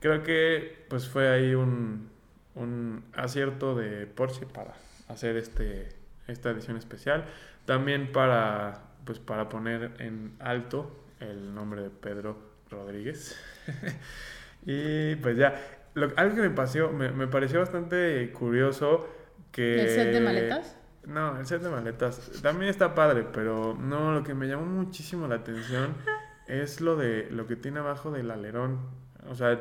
[0.00, 2.10] creo que pues fue ahí un
[2.58, 4.74] un acierto de Porsche para
[5.08, 5.88] hacer este,
[6.26, 7.24] esta edición especial.
[7.64, 12.38] También para, pues, para poner en alto el nombre de Pedro
[12.70, 13.38] Rodríguez.
[14.66, 15.54] y pues ya,
[15.98, 19.08] lo, algo que me, pareció, me, pareció bastante curioso
[19.52, 19.82] que...
[19.82, 20.76] ¿El set de maletas?
[21.06, 25.26] No, el set de maletas también está padre, pero no, lo que me llamó muchísimo
[25.26, 25.94] la atención
[26.46, 28.80] es lo de lo que tiene abajo del alerón.
[29.28, 29.58] O sea,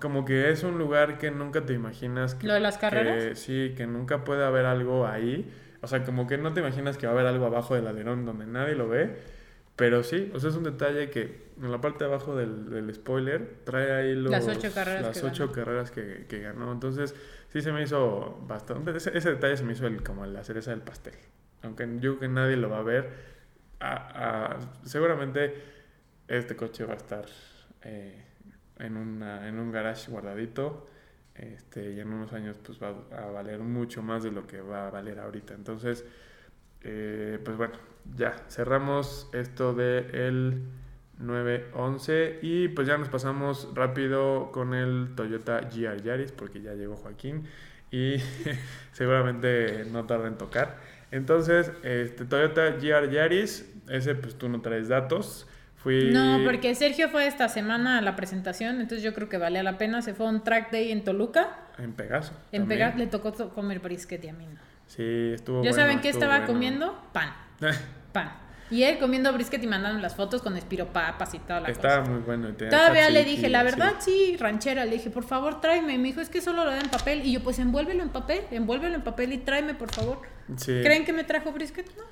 [0.00, 2.46] como que es un lugar que nunca te imaginas que...
[2.46, 3.38] ¿Lo de las carreras?
[3.38, 5.52] sí, que nunca puede haber algo ahí.
[5.80, 8.24] O sea, como que no te imaginas que va a haber algo abajo del alerón
[8.24, 9.16] donde nadie lo ve.
[9.82, 13.64] Pero sí, o sea, es un detalle que en la parte de abajo del, spoiler
[13.64, 15.52] trae ahí los, las ocho carreras, las que, ocho ganó.
[15.56, 16.70] carreras que, ganó.
[16.70, 17.16] Entonces,
[17.48, 18.96] sí se me hizo bastante...
[18.96, 21.16] Ese, detalle se me hizo el, como la cereza del pastel.
[21.62, 23.10] Aunque yo creo que nadie lo va a ver.
[24.84, 25.52] seguramente
[26.28, 27.26] este coche va a estar...
[27.82, 28.24] Eh,
[28.78, 30.86] en, una, en un garage guardadito
[31.34, 34.86] este, y en unos años pues va a valer mucho más de lo que va
[34.86, 35.54] a valer ahorita.
[35.54, 36.04] Entonces,
[36.82, 37.74] eh, pues bueno,
[38.16, 40.62] ya cerramos esto de el
[41.18, 46.96] 911 y pues ya nos pasamos rápido con el Toyota GR Yaris porque ya llegó
[46.96, 47.44] Joaquín
[47.90, 48.16] y
[48.92, 50.78] seguramente no tarda en tocar.
[51.10, 55.46] Entonces, este Toyota GR Yaris, ese pues tú no traes datos.
[55.84, 59.78] No, porque Sergio fue esta semana a la presentación, entonces yo creo que valía la
[59.78, 60.00] pena.
[60.02, 61.56] Se fue a un track day en Toluca.
[61.78, 62.32] En Pegaso.
[62.52, 64.60] En Pegaso le tocó comer brisket y a mí no.
[64.86, 66.96] Sí, estuvo ¿Ya saben qué estaba comiendo?
[67.12, 67.30] Pan.
[68.12, 68.32] Pan.
[68.70, 72.20] Y él comiendo brisket y mandando las fotos con espiropapas y toda la Estaba muy
[72.20, 72.48] bueno.
[72.54, 74.36] Todavía le dije, la verdad, sí.
[74.38, 74.86] ranchera.
[74.86, 75.92] Le dije, por favor, tráeme.
[75.92, 77.26] Y me dijo, es que solo lo da en papel.
[77.26, 80.20] Y yo, pues envuélvelo en papel, envuélvelo en papel y tráeme, por favor.
[80.64, 81.86] ¿Creen que me trajo brisket?
[81.98, 82.04] No.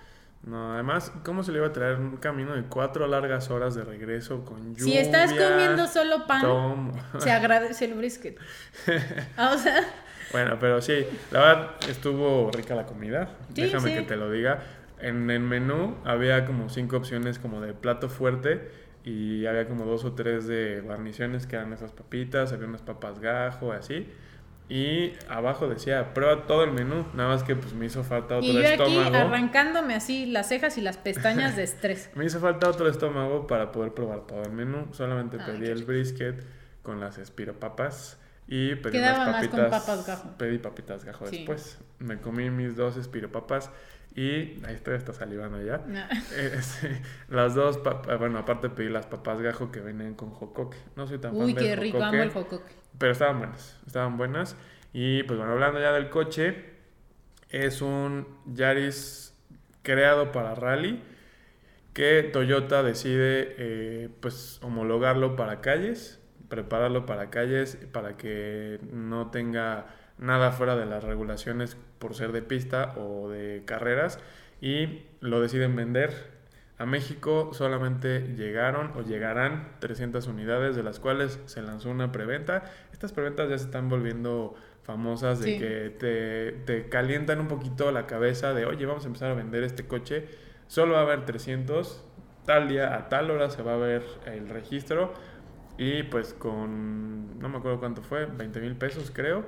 [0.42, 3.84] No, además, ¿cómo se le iba a traer un camino de cuatro largas horas de
[3.84, 4.84] regreso con lluvia?
[4.84, 8.38] Si estás comiendo solo pan, se agradece el brisket.
[9.36, 9.82] Ah, o sea...
[10.32, 13.30] Bueno, pero sí, la verdad estuvo rica la comida.
[13.50, 14.62] Déjame que te lo diga.
[15.02, 18.70] En el menú había como cinco opciones como de plato fuerte
[19.04, 23.18] y había como dos o tres de guarniciones que eran esas papitas, había unas papas
[23.18, 24.06] gajo, así.
[24.68, 28.48] Y abajo decía, prueba todo el menú, nada más que pues me hizo falta otro
[28.48, 29.00] y yo estómago.
[29.00, 32.08] Aquí arrancándome así las cejas y las pestañas de estrés.
[32.14, 34.86] me hizo falta otro estómago para poder probar todo el menú.
[34.92, 36.44] Solamente pedí el brisket
[36.82, 39.58] con las espiropapas y pedí Quedaba papitas.
[39.58, 40.34] Más con papas gajo.
[40.38, 41.78] Pedí papitas gajo después.
[41.98, 43.70] Me comí mis dos espiropapas
[44.14, 45.80] y ahí estoy hasta salivando ya.
[46.36, 46.60] Eh,
[47.28, 47.80] las dos,
[48.18, 50.78] bueno, aparte pedí las papas gajo que venían con jocoque.
[50.96, 52.72] No soy tan Uy, qué rico, amo el jocoque.
[52.98, 54.56] Pero estaban buenas, estaban buenas.
[54.92, 56.64] Y pues bueno, hablando ya del coche,
[57.50, 59.34] es un Yaris
[59.82, 61.02] creado para rally
[61.92, 69.86] que Toyota decide eh, pues homologarlo para calles, prepararlo para calles para que no tenga
[70.20, 74.20] nada fuera de las regulaciones por ser de pista o de carreras
[74.60, 76.40] y lo deciden vender
[76.80, 82.64] a México solamente llegaron o llegarán 300 unidades, de las cuales se lanzó una preventa.
[82.90, 88.06] Estas preventas ya se están volviendo famosas de que te, te, calientan un poquito la
[88.06, 90.26] cabeza de, oye, vamos a empezar a vender este coche.
[90.68, 92.02] Solo va a haber 300,
[92.46, 95.12] tal día a tal hora se va a ver el registro.
[95.76, 99.44] Y pues con, no me acuerdo cuánto fue, 20 mil pesos creo,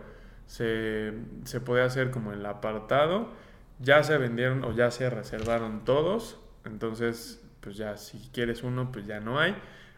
[0.46, 1.12] se,
[1.44, 3.30] se puede hacer como el apartado.
[3.78, 9.06] Ya se vendieron o ya se reservaron todos entonces, pues ya si quieres uno, pues
[9.06, 9.56] ya no hay,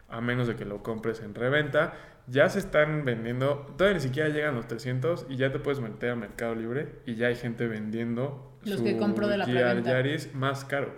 [0.09, 1.93] a menos de que lo compres en reventa.
[2.27, 6.11] Ya se están vendiendo, todavía ni siquiera llegan los 300 y ya te puedes meter
[6.11, 10.65] a Mercado Libre y ya hay gente vendiendo los que compró de la Yaris más
[10.65, 10.91] caro.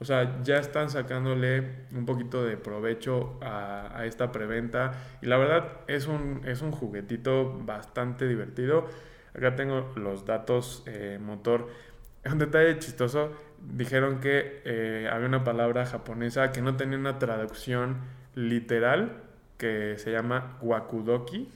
[0.00, 4.92] O sea, ya están sacándole un poquito de provecho a, esta preventa.
[5.22, 8.86] Y la verdad es un, es un juguetito bastante divertido.
[9.34, 11.68] Acá tengo los datos eh, motor.
[12.24, 17.98] Un detalle chistoso dijeron que eh, había una palabra japonesa que no tenía una traducción
[18.34, 19.22] literal,
[19.56, 21.48] que se llama wakudoki,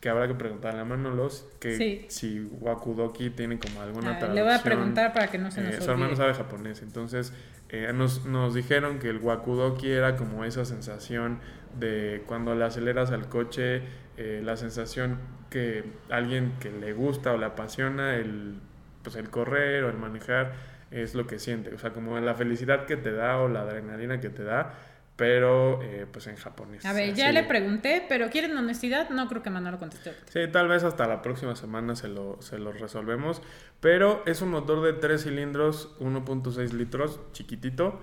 [0.00, 4.34] que habrá que preguntarle a Manolos que si Wakudoki tiene como alguna traducción.
[4.34, 7.34] Le voy a preguntar para que no se nos eh, Su hermano sabe japonés, entonces
[7.72, 11.38] eh, nos, nos dijeron que el Wakudoki era como esa sensación
[11.78, 13.82] de cuando le aceleras al coche,
[14.16, 15.18] eh, la sensación
[15.50, 18.56] que alguien que le gusta o le apasiona el,
[19.02, 20.52] pues el correr o el manejar
[20.90, 24.20] es lo que siente, o sea, como la felicidad que te da o la adrenalina
[24.20, 24.74] que te da
[25.20, 26.82] pero eh, pues en japonés.
[26.86, 29.10] A ver, ya le pregunté, pero ¿quieren honestidad?
[29.10, 30.14] No creo que Manolo conteste.
[30.30, 33.42] Sí, tal vez hasta la próxima semana se lo, se lo resolvemos,
[33.80, 38.00] pero es un motor de 3 cilindros, 1.6 litros, chiquitito,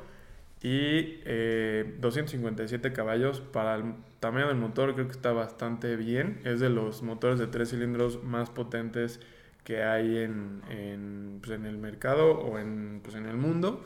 [0.62, 1.16] y
[1.98, 3.42] 257 eh, caballos.
[3.42, 7.48] Para el tamaño del motor creo que está bastante bien, es de los motores de
[7.48, 9.20] 3 cilindros más potentes
[9.64, 13.84] que hay en, en, pues, en el mercado o en, pues, en el mundo,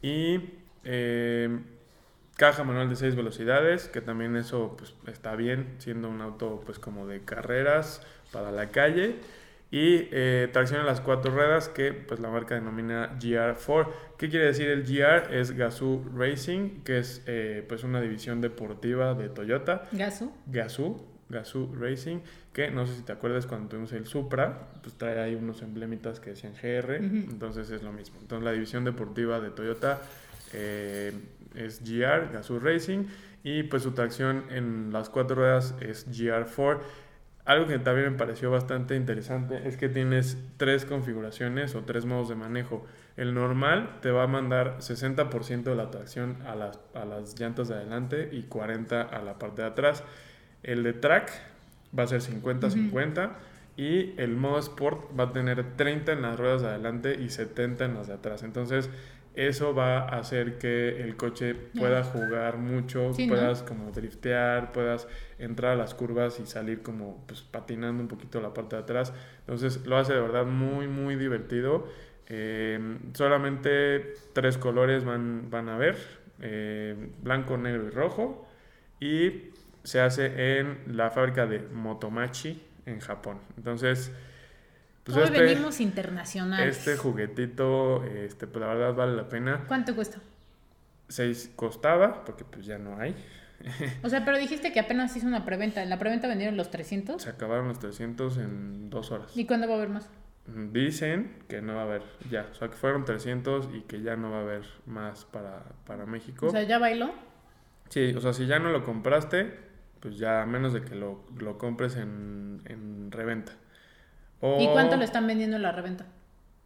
[0.00, 0.50] y...
[0.84, 1.58] Eh,
[2.38, 6.78] Caja manual de 6 velocidades, que también eso pues, está bien, siendo un auto pues
[6.78, 9.16] como de carreras para la calle.
[9.72, 13.88] Y eh, tracción en las cuatro ruedas que pues la marca denomina GR4.
[14.16, 15.34] ¿Qué quiere decir el GR?
[15.34, 19.88] Es Gazoo Racing, que es eh, pues una división deportiva de Toyota.
[19.90, 20.32] Gazoo.
[20.46, 21.18] Gazoo.
[21.28, 22.20] Gazoo Racing,
[22.52, 26.20] que no sé si te acuerdas cuando tuvimos el Supra, pues trae ahí unos emblemitas
[26.20, 28.16] que decían GR, entonces es lo mismo.
[28.20, 30.00] Entonces la división deportiva de Toyota
[30.52, 31.12] eh,
[31.54, 33.04] es GR, Gazoo Racing,
[33.42, 36.80] y pues su tracción en las cuatro ruedas es GR4.
[37.44, 42.28] Algo que también me pareció bastante interesante es que tienes tres configuraciones o tres modos
[42.28, 42.84] de manejo.
[43.16, 47.68] El normal te va a mandar 60% de la tracción a las, a las llantas
[47.68, 50.04] de adelante y 40% a la parte de atrás.
[50.62, 51.30] El de track
[51.98, 53.30] va a ser 50-50
[53.78, 57.84] y el modo sport va a tener 30 en las ruedas de adelante y 70
[57.86, 58.42] en las de atrás.
[58.42, 58.90] Entonces
[59.38, 65.06] eso va a hacer que el coche pueda jugar mucho, puedas como driftear, puedas
[65.38, 69.12] entrar a las curvas y salir como pues, patinando un poquito la parte de atrás.
[69.38, 71.86] Entonces lo hace de verdad muy, muy divertido.
[72.26, 75.96] Eh, solamente tres colores van, van a ver,
[76.42, 78.48] eh, blanco, negro y rojo.
[78.98, 79.50] Y
[79.84, 83.38] se hace en la fábrica de Motomachi en Japón.
[83.56, 84.12] Entonces
[85.08, 86.76] pues Hoy este venimos internacionales.
[86.76, 89.64] Este juguetito, este, pues la verdad vale la pena.
[89.66, 90.18] ¿Cuánto cuesta?
[91.08, 93.14] Seis costaba, porque pues ya no hay.
[94.04, 95.82] O sea, pero dijiste que apenas hizo una preventa.
[95.82, 97.22] ¿En la preventa vendieron los 300?
[97.22, 99.34] Se acabaron los 300 en dos horas.
[99.34, 100.10] ¿Y cuándo va a haber más?
[100.46, 102.46] Mm, dicen que no va a haber ya.
[102.52, 106.04] O sea, que fueron 300 y que ya no va a haber más para, para
[106.04, 106.48] México.
[106.48, 107.10] O sea, ¿ya bailó?
[107.88, 109.58] Sí, o sea, si ya no lo compraste,
[110.00, 113.54] pues ya a menos de que lo, lo compres en, en reventa.
[114.40, 116.06] ¿Y cuánto lo están vendiendo en la reventa?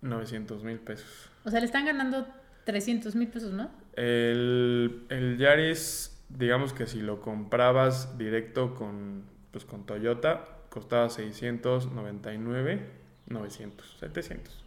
[0.02, 1.30] 900 mil pesos.
[1.44, 2.26] O sea, le están ganando
[2.64, 3.70] 300 mil pesos, ¿no?
[3.94, 12.86] El, el, Yaris, digamos que si lo comprabas directo con, pues, con Toyota, costaba 699,
[13.26, 14.62] 900, 700.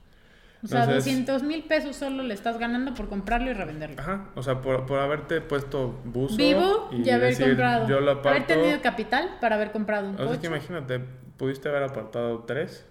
[0.64, 4.02] O sea, 200 mil pesos solo le estás ganando por comprarlo y revenderlo.
[4.02, 6.38] Ajá, o sea, por, por haberte puesto buzo.
[6.38, 7.88] Vivo y, haber comprado.
[7.88, 11.02] Yo lo aparto, haber tenido capital para haber comprado un o sea, que imagínate,
[11.38, 12.84] pudiste haber apartado tres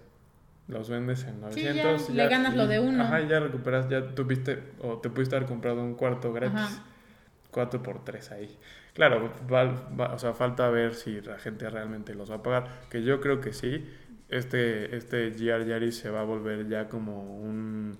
[0.67, 2.01] los vendes en 900.
[2.01, 3.03] Sí, ya, le ganas lo de uno.
[3.03, 6.81] Ajá, ya recuperas, ya tuviste, o te pudiste haber comprado un cuarto gratis.
[7.51, 8.57] 4 por 3 ahí.
[8.93, 9.31] Claro,
[9.97, 13.39] o sea, falta ver si la gente realmente los va a pagar, que yo creo
[13.41, 13.85] que sí.
[14.27, 17.97] Este, este GR Yaris se va a volver ya como un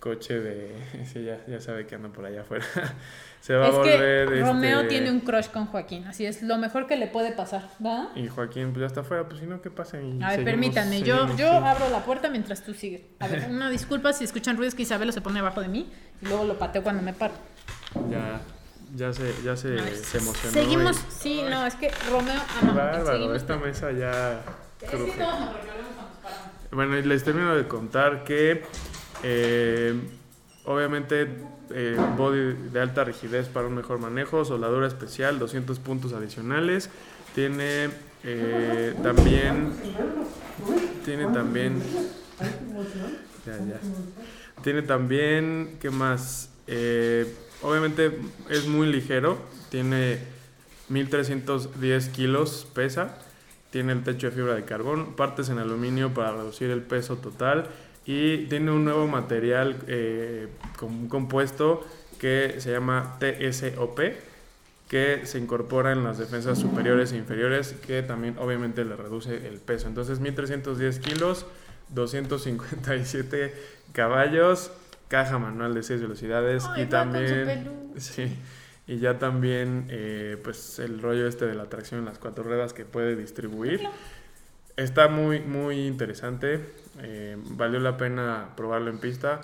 [0.00, 0.72] coche de...
[1.12, 2.64] sí, ya, ya sabe que anda por allá afuera.
[3.40, 4.28] se va a volver...
[4.28, 7.32] Que Romeo este tiene un crush con Joaquín, así es lo mejor que le puede
[7.32, 7.68] pasar.
[8.14, 10.00] Y Joaquín pues ya está afuera, pues si no, ¿qué pasa?
[10.00, 13.02] Y a ver, permítanme, yo, yo abro la puerta mientras tú sigues.
[13.18, 15.90] A ver, una disculpa si escuchan ruidos que Isabelo se pone abajo de mí
[16.22, 17.34] y luego lo pateo cuando me paro.
[18.10, 18.40] Ya...
[18.94, 20.52] Ya se, ya se, se emocionó.
[20.52, 22.72] Seguimos, sí, no, es que Romeo ama.
[22.72, 24.42] Bárbaro, esta mesa ya.
[26.70, 28.64] Bueno, y les termino de contar que
[29.22, 29.94] eh,
[30.64, 31.28] obviamente,
[31.70, 36.90] eh, body de alta rigidez para un mejor manejo, soldadura especial, 200 puntos adicionales.
[37.34, 37.90] Tiene
[38.24, 39.72] eh, también.
[41.04, 41.82] Tiene también.
[43.46, 43.80] Ya, ya.
[44.62, 45.76] Tiene también.
[45.80, 46.50] ¿Qué más?
[47.62, 48.18] obviamente
[48.50, 49.38] es muy ligero.
[49.70, 50.18] Tiene
[50.88, 53.18] 1310 kilos, pesa.
[53.70, 57.68] Tiene el techo de fibra de carbón, partes en aluminio para reducir el peso total
[58.06, 60.48] y tiene un nuevo material eh,
[61.08, 61.84] compuesto
[62.18, 64.00] que se llama TSOP
[64.88, 69.58] que se incorpora en las defensas superiores e inferiores que también obviamente le reduce el
[69.58, 69.88] peso.
[69.88, 71.46] Entonces 1310 kilos
[71.88, 73.54] 257
[73.92, 74.70] caballos
[75.08, 78.32] caja manual de 6 velocidades y también sí
[78.88, 82.72] y ya también eh, pues el rollo este de la tracción en las cuatro ruedas
[82.72, 83.80] que puede distribuir
[84.76, 86.60] está muy, muy interesante.
[87.02, 89.40] Eh, valió la pena probarlo en pista.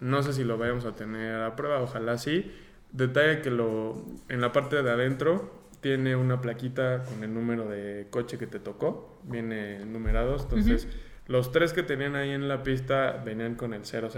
[0.00, 2.52] No sé si lo vayamos a tener a prueba, ojalá sí.
[2.90, 8.06] Detalle que lo, en la parte de adentro tiene una plaquita con el número de
[8.10, 10.86] coche que te tocó, viene numerados, entonces
[11.26, 14.10] los tres que tenían ahí en la pista venían con el 000,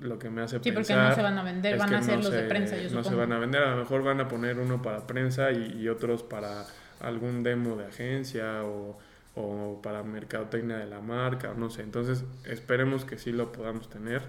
[0.00, 2.30] lo que me hace sí, porque no se van a vender, van a ser los
[2.30, 4.80] de prensa, yo No se van a vender, a lo mejor van a poner uno
[4.80, 6.64] para prensa y, otros para
[7.00, 8.98] algún demo de agencia o,
[9.38, 14.22] o para mercadotecnia de la marca, no sé, entonces esperemos que sí lo podamos tener.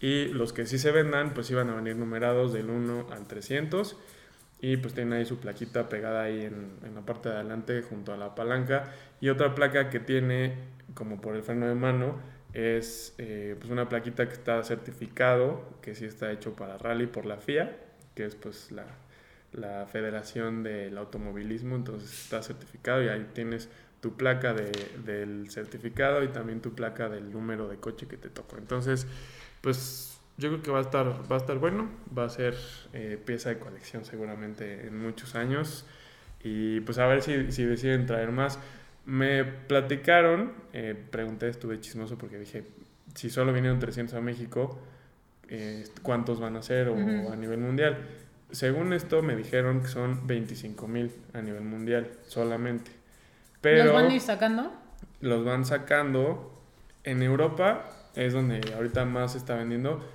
[0.00, 3.96] Y los que sí se vendan, pues iban a venir numerados del 1 al 300
[4.60, 8.12] y pues tiene ahí su plaquita pegada ahí en, en, la parte de adelante junto
[8.12, 8.92] a la palanca.
[9.20, 10.54] Y otra placa que tiene
[10.94, 12.18] como por el freno de mano
[12.52, 17.26] es eh, pues una plaquita que está certificado que sí está hecho para rally por
[17.26, 17.76] la FIA
[18.14, 18.86] que es pues la,
[19.52, 21.76] la Federación del Automovilismo.
[21.76, 23.68] Entonces está certificado y ahí tienes
[24.06, 24.70] tu placa de,
[25.04, 29.08] del certificado y también tu placa del número de coche que te tocó entonces
[29.62, 32.54] pues yo creo que va a estar, va a estar bueno, va a ser
[32.92, 35.84] eh, pieza de colección seguramente en muchos años
[36.44, 38.60] y pues a ver si, si deciden traer más.
[39.06, 42.64] Me platicaron, eh, pregunté, estuve chismoso porque dije,
[43.14, 44.78] si solo vinieron 300 a México,
[45.48, 46.94] eh, ¿cuántos van a ser o
[47.32, 47.98] a nivel mundial?
[48.50, 52.95] Según esto me dijeron que son 25 mil a nivel mundial solamente.
[53.66, 54.72] Pero ¿Los van a ir sacando?
[55.20, 56.52] Los van sacando.
[57.02, 60.08] En Europa es donde ahorita más se está vendiendo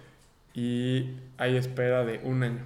[0.53, 2.61] y hay espera de un año.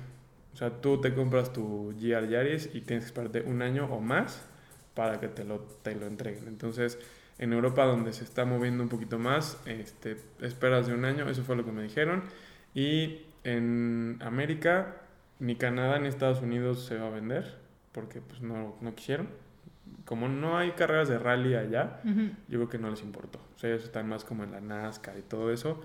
[0.53, 3.99] O sea, tú te compras tu GR Yaris y tienes que esperarte un año o
[3.99, 4.45] más
[4.93, 6.47] para que te lo, te lo entreguen.
[6.47, 6.99] Entonces,
[7.39, 11.43] en Europa, donde se está moviendo un poquito más, este, esperas de un año, eso
[11.43, 12.25] fue lo que me dijeron.
[12.75, 14.97] Y en América,
[15.39, 17.55] ni Canadá ni Estados Unidos se va a vender,
[17.91, 19.44] porque pues no, no quisieron.
[20.05, 23.39] Como no hay carreras de rally allá, yo creo que no les importó.
[23.55, 25.81] O sea, ellos están más como en la NASCAR y todo eso.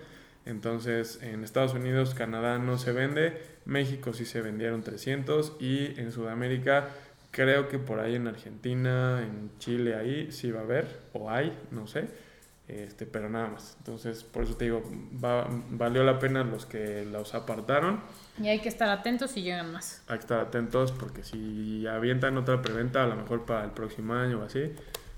[0.46, 6.12] Entonces, en Estados Unidos, Canadá no se vende, México sí se vendieron 300 y en
[6.12, 6.88] Sudamérica
[7.30, 11.56] creo que por ahí en Argentina, en Chile, ahí sí va a haber, o hay,
[11.70, 12.08] no sé,
[12.70, 13.74] este, pero nada más.
[13.78, 14.82] Entonces, por eso te digo,
[15.70, 18.00] valió la pena los que los apartaron.
[18.40, 20.02] Y hay que estar atentos si llegan más.
[20.08, 24.14] Hay que estar atentos porque si avientan otra preventa, a lo mejor para el próximo
[24.14, 24.72] año o así,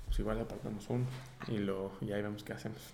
[0.05, 1.05] pues igual apartamos uno
[1.47, 2.81] y, lo, y ahí vemos qué hacemos.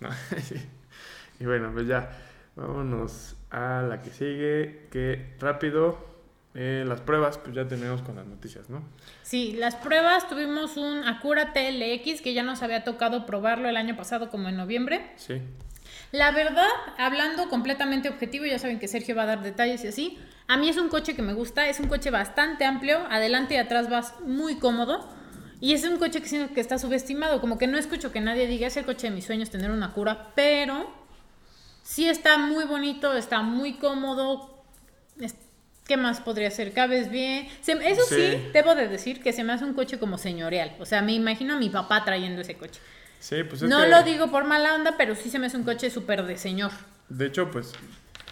[1.40, 2.10] Y bueno, pues ya,
[2.54, 6.09] vámonos a la que sigue, que rápido,
[6.54, 8.82] eh, las pruebas, pues ya tenemos con las noticias, ¿no?
[9.22, 13.96] Sí, las pruebas tuvimos un Acura TLX que ya nos había tocado probarlo el año
[13.96, 15.12] pasado como en noviembre.
[15.16, 15.40] Sí.
[16.12, 20.18] La verdad, hablando completamente objetivo, ya saben que Sergio va a dar detalles y así.
[20.48, 23.58] A mí es un coche que me gusta, es un coche bastante amplio, adelante y
[23.58, 25.08] atrás vas muy cómodo.
[25.60, 28.46] Y es un coche que siento que está subestimado, como que no escucho que nadie
[28.46, 31.00] diga, es el coche de mis sueños tener una Acura, pero
[31.90, 34.62] Sí está muy bonito, está muy cómodo.
[35.90, 36.72] ¿Qué más podría ser?
[36.72, 37.48] Cabes bien.
[37.66, 38.48] eso sí.
[38.52, 40.76] debo de decir que se me hace un coche como señorial.
[40.78, 42.80] O sea, me imagino a mi papá trayendo ese coche.
[43.18, 45.90] Sí, pues No lo digo por mala onda, pero sí se me hace un coche
[45.90, 46.70] súper de señor.
[47.08, 47.72] De hecho, pues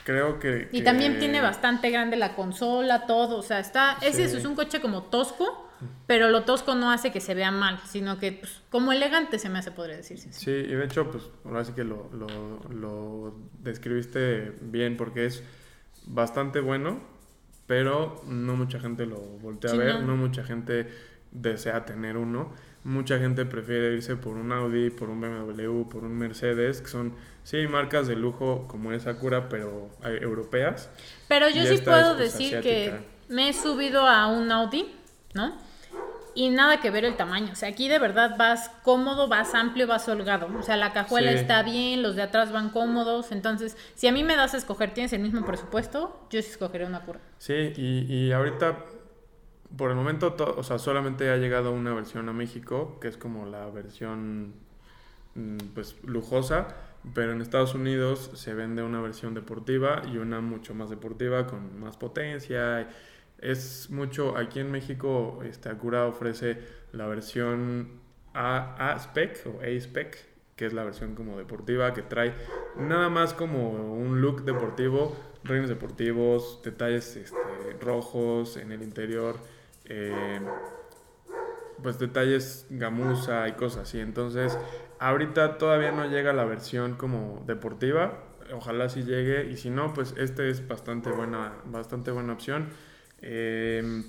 [0.04, 0.68] creo que...
[0.70, 3.38] Y también tiene bastante grande la consola, todo.
[3.38, 3.98] O sea, está...
[4.02, 5.68] Es eso, es un coche como tosco
[6.06, 9.48] pero lo tosco no hace que se vea mal, sino que pues, como elegante se
[9.48, 10.32] me hace, podría decirse.
[10.32, 15.44] Sí, y de hecho, pues ahora sí que lo, lo, lo describiste bien porque es
[16.06, 17.00] bastante bueno,
[17.68, 20.16] pero no mucha gente lo voltea a ver, no.
[20.16, 20.88] mucha gente
[21.30, 22.52] desea tener uno.
[22.82, 27.14] Mucha gente prefiere irse por un Audi, por un BMW, por un Mercedes, que son,
[27.44, 30.88] sí, marcas de lujo como es Acura, pero europeas.
[31.28, 32.94] Pero yo sí puedo pues, decir que
[33.28, 34.86] me he subido a un Audi,
[35.34, 35.67] ¿no?
[36.39, 37.51] Y nada que ver el tamaño.
[37.51, 40.49] O sea, aquí de verdad vas cómodo, vas amplio, vas holgado.
[40.57, 43.32] O sea, la cajuela está bien, los de atrás van cómodos.
[43.32, 46.86] Entonces, si a mí me das a escoger, tienes el mismo presupuesto, yo sí escogeré
[46.86, 47.18] una cura.
[47.39, 48.84] Sí, y, y ahorita,
[49.76, 53.45] por el momento, o sea, solamente ha llegado una versión a México, que es como
[53.45, 54.55] la versión,
[55.34, 56.68] mm, pues, lujosa.
[57.14, 61.80] Pero en Estados Unidos se vende una versión deportiva y una mucho más deportiva, con
[61.80, 62.89] más potencia
[63.39, 66.59] es mucho, aquí en México este, Acura ofrece
[66.93, 68.01] la versión
[68.34, 70.18] A, spec o A spec,
[70.57, 72.34] que es la versión como deportiva, que trae
[72.76, 77.39] nada más como un look deportivo, reinos deportivos, detalles este,
[77.80, 79.36] rojos en el interior,
[79.84, 80.41] eh,
[81.82, 84.01] pues detalles gamuza y cosas así.
[84.01, 84.59] Entonces,
[84.99, 90.14] ahorita todavía no llega la versión como deportiva, ojalá sí llegue, y si no, pues
[90.18, 92.68] este es bastante buena, bastante buena opción.
[93.22, 94.02] Eh,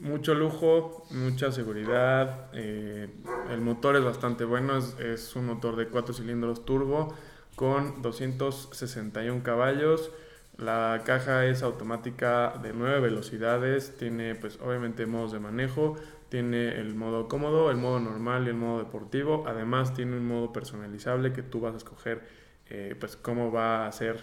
[0.00, 2.50] mucho lujo, mucha seguridad.
[2.52, 3.08] Eh,
[3.50, 7.14] el motor es bastante bueno, es, un motor de 4 cilindros turbo
[7.56, 10.10] con 261 caballos.
[10.58, 15.96] La caja es automática de 9 velocidades, tiene pues obviamente modos de manejo,
[16.28, 19.44] tiene el modo cómodo, el modo normal y el modo deportivo.
[19.46, 22.22] Además tiene un modo personalizable que tú vas a escoger
[22.70, 24.20] eh, pues cómo va a ser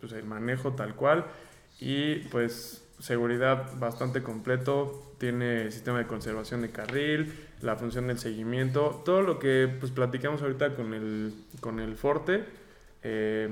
[0.00, 1.26] pues, el manejo tal cual.
[1.80, 7.32] Y pues seguridad bastante completo, tiene sistema de conservación de carril,
[7.62, 12.44] la función del seguimiento, todo lo que pues platicamos ahorita con el, con el Forte,
[13.04, 13.48] eh,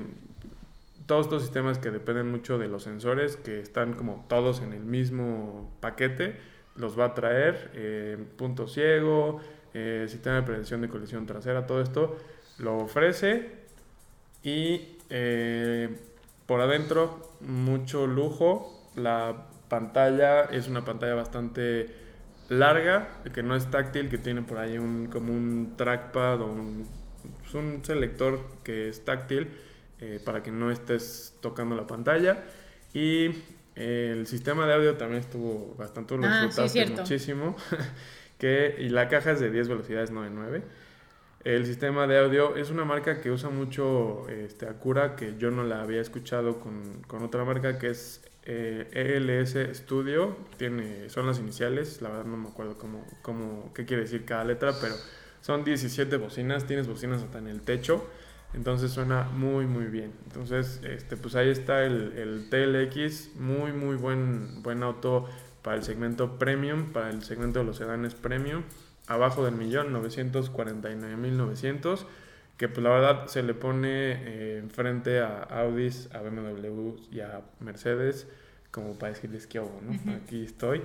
[1.05, 4.83] todos estos sistemas que dependen mucho de los sensores, que están como todos en el
[4.83, 6.35] mismo paquete,
[6.75, 9.39] los va a traer, eh, punto ciego,
[9.73, 12.17] eh, sistema de prevención de colisión trasera, todo esto
[12.57, 13.63] lo ofrece
[14.43, 14.97] y
[16.45, 21.93] por adentro mucho lujo, la pantalla es una pantalla bastante
[22.49, 26.87] larga, que no es táctil, que tiene por ahí un, como un trackpad o un,
[27.53, 29.49] un selector que es táctil
[29.99, 32.43] eh, para que no estés tocando la pantalla.
[32.93, 33.31] Y
[33.75, 36.49] el sistema de audio también estuvo bastante, lo ah,
[36.97, 37.55] muchísimo.
[38.37, 40.63] que, y la caja es de 10 velocidades, no de 9.
[41.43, 45.63] El sistema de audio es una marca que usa mucho este, Acura, que yo no
[45.63, 51.39] la había escuchado con, con otra marca que es eh, ELS Studio, tiene, son las
[51.39, 54.95] iniciales, la verdad no me acuerdo cómo, cómo, qué quiere decir cada letra, pero
[55.41, 58.05] son 17 bocinas, tienes bocinas hasta en el techo,
[58.53, 60.13] entonces suena muy muy bien.
[60.27, 65.27] Entonces, este, pues ahí está el, el TLX, muy muy buen, buen auto
[65.61, 68.63] para el segmento premium, para el segmento de los sedanes premium,
[69.07, 72.05] abajo del millón, 949.900
[72.57, 77.41] que pues la verdad se le pone eh, enfrente a Audis, a BMW y a
[77.59, 78.27] Mercedes
[78.71, 80.13] como para decirles que hago, ¿no?
[80.13, 80.81] Aquí estoy.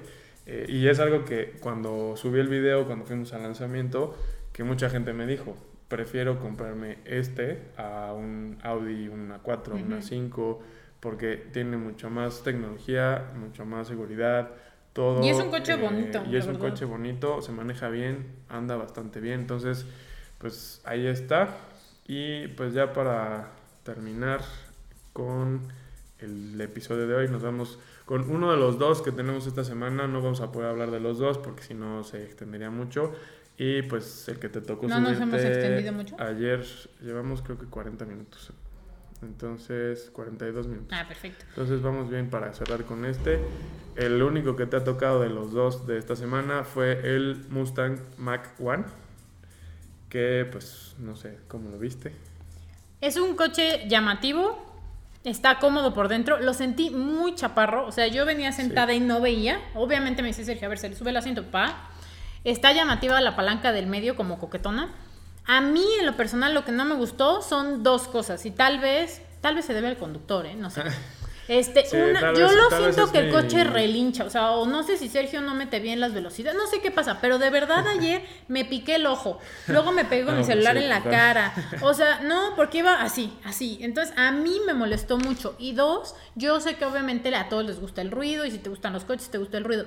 [0.47, 4.17] Eh, y es algo que cuando subí el video, cuando fuimos al lanzamiento,
[4.53, 5.57] que mucha gente me dijo,
[5.89, 10.63] prefiero comprarme este a un Audi, una 4, una 5,
[11.01, 14.51] porque tiene mucho más tecnología, mucho más seguridad,
[14.93, 15.25] todo.
[15.25, 16.23] Y es un coche eh, bonito.
[16.31, 19.85] Y es un coche bonito, se maneja bien, anda bastante bien, entonces
[20.41, 21.57] pues ahí está.
[22.07, 23.51] Y pues ya para
[23.85, 24.41] terminar
[25.13, 25.61] con
[26.19, 30.09] el episodio de hoy, nos vamos con uno de los dos que tenemos esta semana.
[30.09, 33.13] No vamos a poder hablar de los dos porque si no se extendería mucho.
[33.57, 36.17] Y pues el que te tocó no nos hemos extendido mucho.
[36.19, 36.65] Ayer
[37.03, 38.53] llevamos creo que 40 minutos.
[39.23, 40.99] Entonces, 42 minutos.
[40.99, 41.45] Ah, perfecto.
[41.51, 43.39] Entonces vamos bien para cerrar con este.
[43.97, 47.99] El único que te ha tocado de los dos de esta semana fue el Mustang
[48.17, 49.10] Mach 1
[50.11, 52.15] que pues no sé, ¿cómo lo viste?
[53.01, 54.63] Es un coche llamativo,
[55.25, 59.23] está cómodo por dentro, lo sentí muy chaparro, o sea, yo venía sentada y no
[59.23, 61.89] veía, obviamente me dice Sergio, a ver, se le sube el asiento, pa,
[62.45, 64.93] está llamativa la palanca del medio como coquetona.
[65.47, 68.79] A mí en lo personal lo que no me gustó son dos cosas y tal
[68.81, 70.55] vez, tal vez se debe al conductor, ¿eh?
[70.55, 70.83] No sé.
[71.51, 75.41] Este, yo lo siento que el coche relincha, o sea, o no sé si Sergio
[75.41, 78.95] no mete bien las velocidades, no sé qué pasa, pero de verdad ayer me piqué
[78.95, 83.03] el ojo, luego me pegó mi celular en la cara, o sea, no, porque iba
[83.03, 87.49] así, así, entonces a mí me molestó mucho, y dos, yo sé que obviamente a
[87.49, 89.87] todos les gusta el ruido, y si te gustan los coches, te gusta el ruido,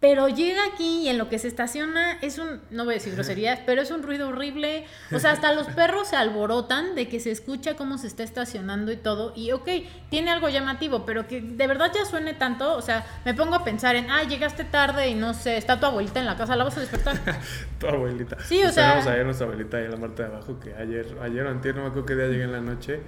[0.00, 3.14] pero llega aquí y en lo que se estaciona es un, no voy a decir
[3.14, 4.84] groserías, pero es un ruido horrible.
[5.12, 8.92] O sea, hasta los perros se alborotan de que se escucha cómo se está estacionando
[8.92, 9.32] y todo.
[9.34, 9.68] Y ok,
[10.08, 12.76] tiene algo llamativo, pero que de verdad ya suene tanto.
[12.76, 15.86] O sea, me pongo a pensar en, ah, llegaste tarde y no sé, está tu
[15.86, 17.18] abuelita en la casa, ¿la vas a despertar?
[17.80, 18.36] tu abuelita.
[18.44, 18.90] Sí, o sea.
[18.90, 21.74] Tenemos ayer nuestra abuelita ahí en la parte de abajo que ayer, ayer o antier,
[21.74, 23.00] no me acuerdo qué día llegué en la noche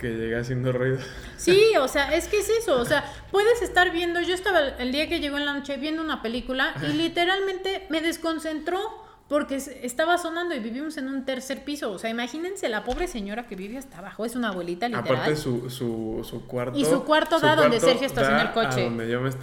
[0.00, 0.98] que llega haciendo ruido.
[1.36, 4.92] Sí, o sea, es que es eso, o sea, puedes estar viendo, yo estaba el
[4.92, 8.80] día que llegó en la noche viendo una película y literalmente me desconcentró
[9.28, 13.46] porque estaba sonando y vivimos en un tercer piso, o sea, imagínense la pobre señora
[13.46, 15.14] que vive hasta abajo, es una abuelita literal.
[15.14, 16.76] Aparte su, su, su cuarto.
[16.76, 18.90] Y su cuarto da donde Sergio estaciona el coche.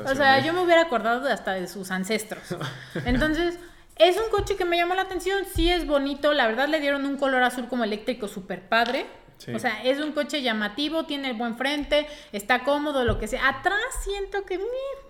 [0.05, 2.43] o sea, yo me hubiera acordado hasta de sus ancestros.
[3.05, 3.57] Entonces...
[3.99, 7.03] Es un coche que me llamó la atención, sí es bonito, la verdad le dieron
[7.05, 9.07] un color azul como eléctrico súper padre.
[9.53, 13.47] O sea, es un coche llamativo, tiene el buen frente, está cómodo, lo que sea.
[13.47, 14.59] Atrás siento que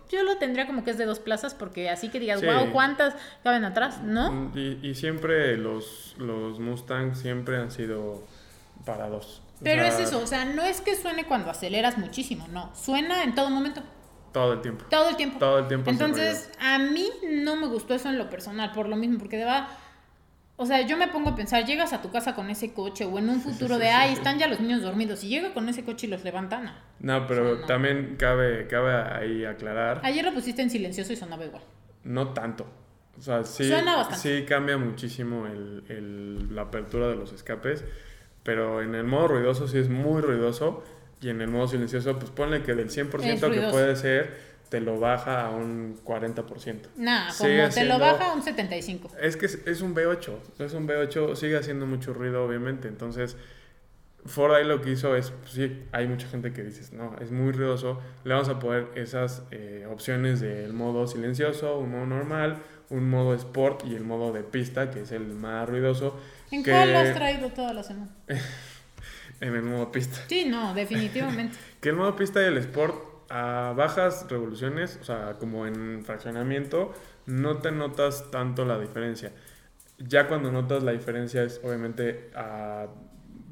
[0.10, 3.16] yo lo tendría como que es de dos plazas, porque así que digas, wow, ¿cuántas
[3.44, 4.02] caben atrás?
[4.04, 4.32] ¿No?
[4.32, 4.52] Mm,
[4.84, 8.24] y, siempre los, los Mustang siempre han sido
[8.86, 9.42] para dos.
[9.64, 12.72] Pero es eso, o sea, no es que suene cuando aceleras muchísimo, no.
[12.76, 13.82] Suena en todo momento.
[14.32, 14.86] Todo el tiempo.
[14.90, 15.40] Todo el tiempo.
[15.40, 15.90] Todo el tiempo.
[15.90, 19.46] Entonces, a mí no me gustó eso en lo personal, por lo mismo, porque de
[19.46, 19.68] verdad
[20.60, 23.20] o sea, yo me pongo a pensar, llegas a tu casa con ese coche o
[23.20, 26.08] en un futuro de, ay, están ya los niños dormidos y llega con ese coche
[26.08, 26.76] y los levantan.
[26.99, 30.01] No, pero también cabe, cabe ahí aclarar.
[30.03, 31.62] Ayer lo pusiste en silencioso y sonaba igual.
[32.03, 32.66] No tanto.
[33.20, 33.72] O sea, sí,
[34.16, 37.86] sí cambia muchísimo el, el, la apertura de los escapes,
[38.41, 40.84] pero en el modo ruidoso sí es muy ruidoso
[41.22, 44.99] y en el modo silencioso, pues ponle que del 100% que puede ser, te lo
[44.99, 46.88] baja a un 40%.
[46.97, 49.18] Nah, como te lo baja a un 75%.
[49.22, 53.38] Es que es, un V8, es un V8, sigue haciendo mucho ruido obviamente, entonces
[54.26, 57.32] Ford ahí lo que hizo es, pues sí, hay mucha gente que dice, no, es
[57.32, 62.57] muy ruidoso, le vamos a poner esas eh, opciones del modo silencioso, un modo normal,
[62.89, 66.20] un modo sport y el modo de pista, que es el más ruidoso.
[66.51, 68.11] ¿En cuál lo has traído toda la semana?
[69.41, 70.20] en el modo pista.
[70.28, 71.57] Sí, no, definitivamente.
[71.82, 76.94] que el modo pista y el sport a bajas revoluciones, o sea, como en fraccionamiento,
[77.26, 79.32] no te notas tanto la diferencia.
[79.98, 82.88] Ya cuando notas la diferencia es obviamente a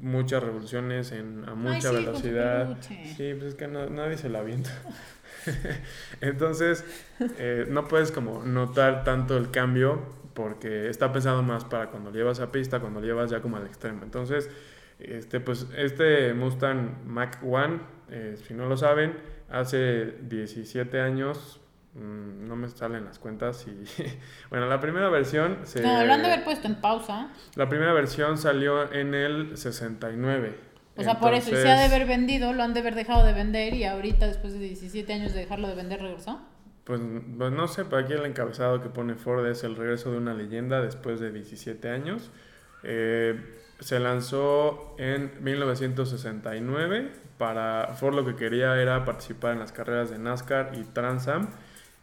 [0.00, 2.76] muchas revoluciones, en, a mucha velocidad.
[2.80, 4.70] Sí, pues es que nadie se la avienta.
[6.20, 6.84] Entonces,
[7.38, 10.00] eh, no puedes como notar tanto el cambio
[10.34, 14.02] porque está pensado más para cuando llevas a pista, cuando llevas ya como al extremo.
[14.02, 14.50] Entonces,
[14.98, 19.14] este, pues este Mustang Mach 1, eh, si no lo saben,
[19.50, 21.60] hace 17 años,
[21.94, 23.84] mm, no me salen las cuentas y...
[24.50, 25.58] bueno, la primera versión...
[25.64, 27.30] Se, no, lo han de haber puesto en pausa.
[27.54, 30.58] La primera versión salió en el 69.
[30.98, 33.24] O sea, por eso, y se ha de haber vendido, lo han de haber dejado
[33.24, 36.40] de vender y ahorita, después de 17 años de dejarlo de vender, regresó.
[36.84, 37.00] Pues,
[37.36, 40.32] pues no sé, para aquí el encabezado que pone Ford es el regreso de una
[40.32, 42.30] leyenda después de 17 años.
[42.82, 43.38] Eh,
[43.80, 50.18] se lanzó en 1969 para Ford lo que quería era participar en las carreras de
[50.18, 51.48] NASCAR y Transam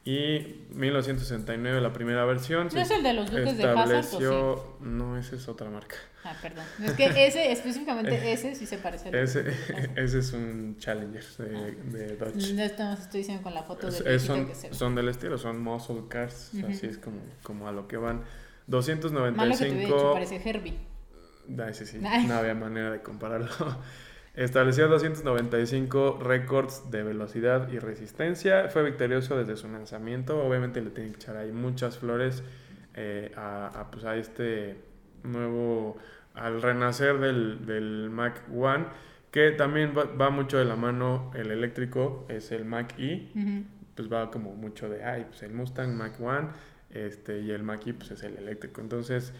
[0.06, 2.68] y 1969 la primera versión.
[2.74, 5.96] ¿No es el de los Duques de Hazard No, esa es otra marca.
[6.26, 6.66] Ah, perdón.
[6.84, 9.46] Es que ese, específicamente ese sí se parece a ese,
[9.96, 11.92] ese es un Challenger de, ah.
[11.92, 12.54] de Dodge.
[12.54, 16.04] No estoy diciendo con la foto de son, que se son del estilo, son muscle
[16.10, 18.24] cars, así es como, como a lo que van.
[18.68, 19.38] 295.
[19.38, 20.78] Malo que te dicho, parece Herbie.
[21.60, 23.50] Ah, ese sí, no había manera de compararlo.
[24.36, 28.68] Estableció 295 récords de velocidad y resistencia.
[28.70, 30.44] Fue victorioso desde su lanzamiento.
[30.44, 32.42] Obviamente le tienen que echar ahí muchas flores
[32.96, 34.78] eh, a, pues a, este
[35.22, 35.98] nuevo,
[36.34, 38.86] al renacer del, del Mac One,
[39.30, 43.30] que también va, mucho de la mano el eléctrico, es el Mac E.
[43.94, 46.48] Pues va como mucho de, ay, pues el Mustang Mac One
[46.90, 48.82] este, y el Mac E pues es el eléctrico.
[48.82, 49.32] Entonces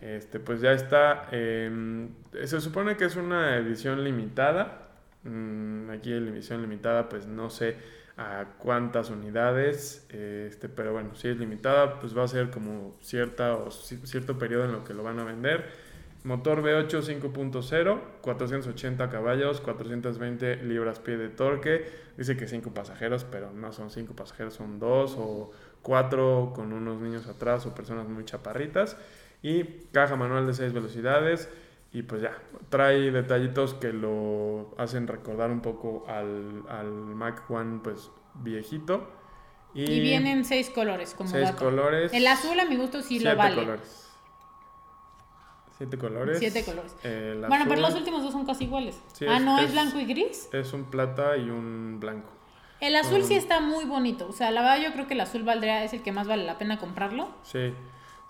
[0.00, 1.28] este, pues ya está.
[1.30, 2.08] Em,
[2.44, 4.88] se supone que es una edición limitada.
[5.24, 7.76] Mm, aquí en la edición limitada, pues no sé
[8.16, 13.54] a cuántas unidades, este, pero bueno, si es limitada, pues va a ser como cierta
[13.54, 15.90] o cierto periodo en lo que lo van a vender.
[16.24, 21.88] Motor V8 5.0, 480 caballos, 420 libras-pie de torque.
[22.18, 27.00] Dice que 5 pasajeros, pero no son 5 pasajeros, son 2 o 4 con unos
[27.00, 28.98] niños atrás o personas muy chaparritas
[29.42, 31.48] y caja manual de 6 velocidades
[31.92, 32.38] y pues ya,
[32.68, 39.10] trae detallitos que lo hacen recordar un poco al, al Mac One pues viejito.
[39.74, 42.12] Y, vienen seis colores como seis colores.
[42.12, 43.56] El azul a mi gusto sí lo vale.
[43.56, 44.08] colores.
[45.78, 46.38] Siete colores.
[46.38, 46.92] Siete colores.
[47.48, 49.00] bueno, pero los últimos dos son casi iguales.
[49.28, 50.48] ah, ¿no es, blanco y gris?
[50.52, 52.30] Es un plata y un blanco.
[52.80, 54.28] El azul sí está muy bonito.
[54.28, 56.44] O sea, la verdad yo creo que el azul valdría, es el que más vale
[56.44, 57.30] la pena comprarlo.
[57.42, 57.72] Sí.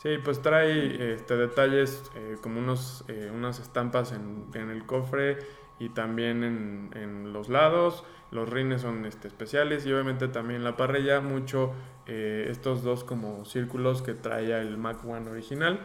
[0.03, 5.39] Sí, pues trae este, detalles eh, como unos, eh, unas estampas en, en, el cofre
[5.79, 8.03] y también en, en, los lados.
[8.31, 11.75] Los rines son este, especiales y obviamente también la parrilla, mucho
[12.07, 15.85] eh, estos dos como círculos que traía el Mac One original,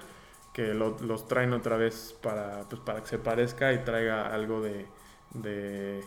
[0.54, 4.86] que los traen otra vez para, pues, para que se parezca y traiga algo de,
[5.34, 6.02] de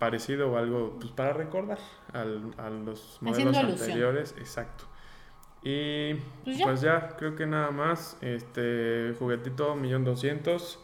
[0.00, 1.78] parecido o algo pues, para recordar
[2.12, 4.34] al, a los modelos anteriores.
[4.36, 4.86] Exacto.
[5.64, 7.16] Y pues, pues ya.
[7.16, 8.16] creo que nada más.
[8.20, 10.78] Este juguetito, millón doscientos.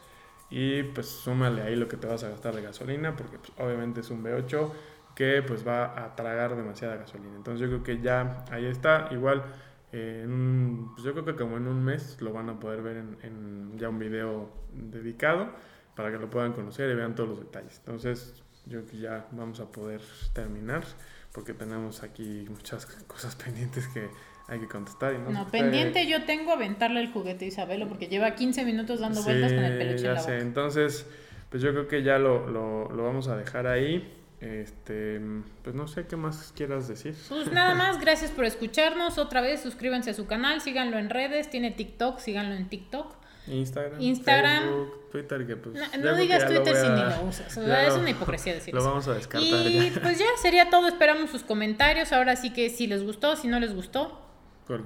[0.48, 4.00] Y pues súmale ahí lo que te vas a gastar de gasolina, porque pues, obviamente
[4.00, 4.72] es un V8
[5.14, 7.36] que pues va a tragar demasiada gasolina.
[7.36, 9.08] Entonces yo creo que ya ahí está.
[9.12, 9.44] Igual,
[9.90, 13.78] pues yo creo que como en un mes lo van a poder ver en, en,
[13.78, 15.50] ya un video dedicado
[15.94, 17.78] para que lo puedan conocer y vean todos los detalles.
[17.78, 20.00] Entonces yo creo que ya vamos a poder
[20.32, 20.84] terminar
[21.32, 24.08] porque tenemos aquí muchas cosas pendientes que
[24.50, 25.14] hay que contestar.
[25.14, 29.00] Y no, no pendiente yo tengo aventarle el juguete a Isabelo porque lleva 15 minutos
[29.00, 30.40] dando vueltas con el peluche ya sé.
[30.40, 31.06] Entonces,
[31.48, 34.16] pues yo creo que ya lo, lo, lo, vamos a dejar ahí.
[34.40, 35.20] Este,
[35.62, 37.14] pues no sé qué más quieras decir.
[37.28, 39.18] Pues nada más, gracias por escucharnos.
[39.18, 43.20] Otra vez, suscríbanse a su canal, síganlo en redes, tiene TikTok, síganlo en TikTok.
[43.46, 45.76] Instagram, Instagram, Facebook, Twitter, que pues.
[45.98, 47.56] No, digas Twitter si ni lo usas.
[47.56, 49.66] es una hipocresía decir Lo vamos a descartar.
[49.66, 50.88] Y pues ya sería todo.
[50.88, 52.12] Esperamos sus comentarios.
[52.12, 54.29] Ahora sí que si les gustó, si no les gustó,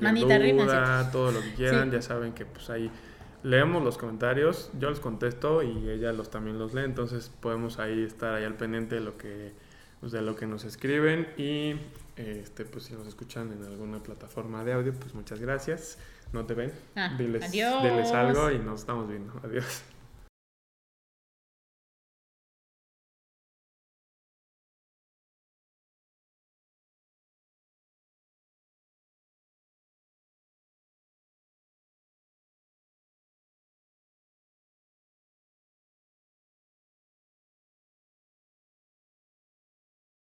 [0.00, 1.10] manita arriba.
[1.12, 2.90] Todo lo que quieran, ya saben que pues ahí
[3.42, 8.02] leemos los comentarios, yo los contesto y ella los también los lee, entonces podemos ahí
[8.02, 9.52] estar ahí al pendiente de lo que,
[10.00, 11.76] pues, de lo que nos escriben y
[12.16, 15.98] este, pues si nos escuchan en alguna plataforma de audio, pues muchas gracias.
[16.32, 16.72] No te ven.
[16.96, 17.82] Ah, diles, adiós.
[17.82, 19.32] diles algo y nos estamos viendo.
[19.44, 19.84] Adiós.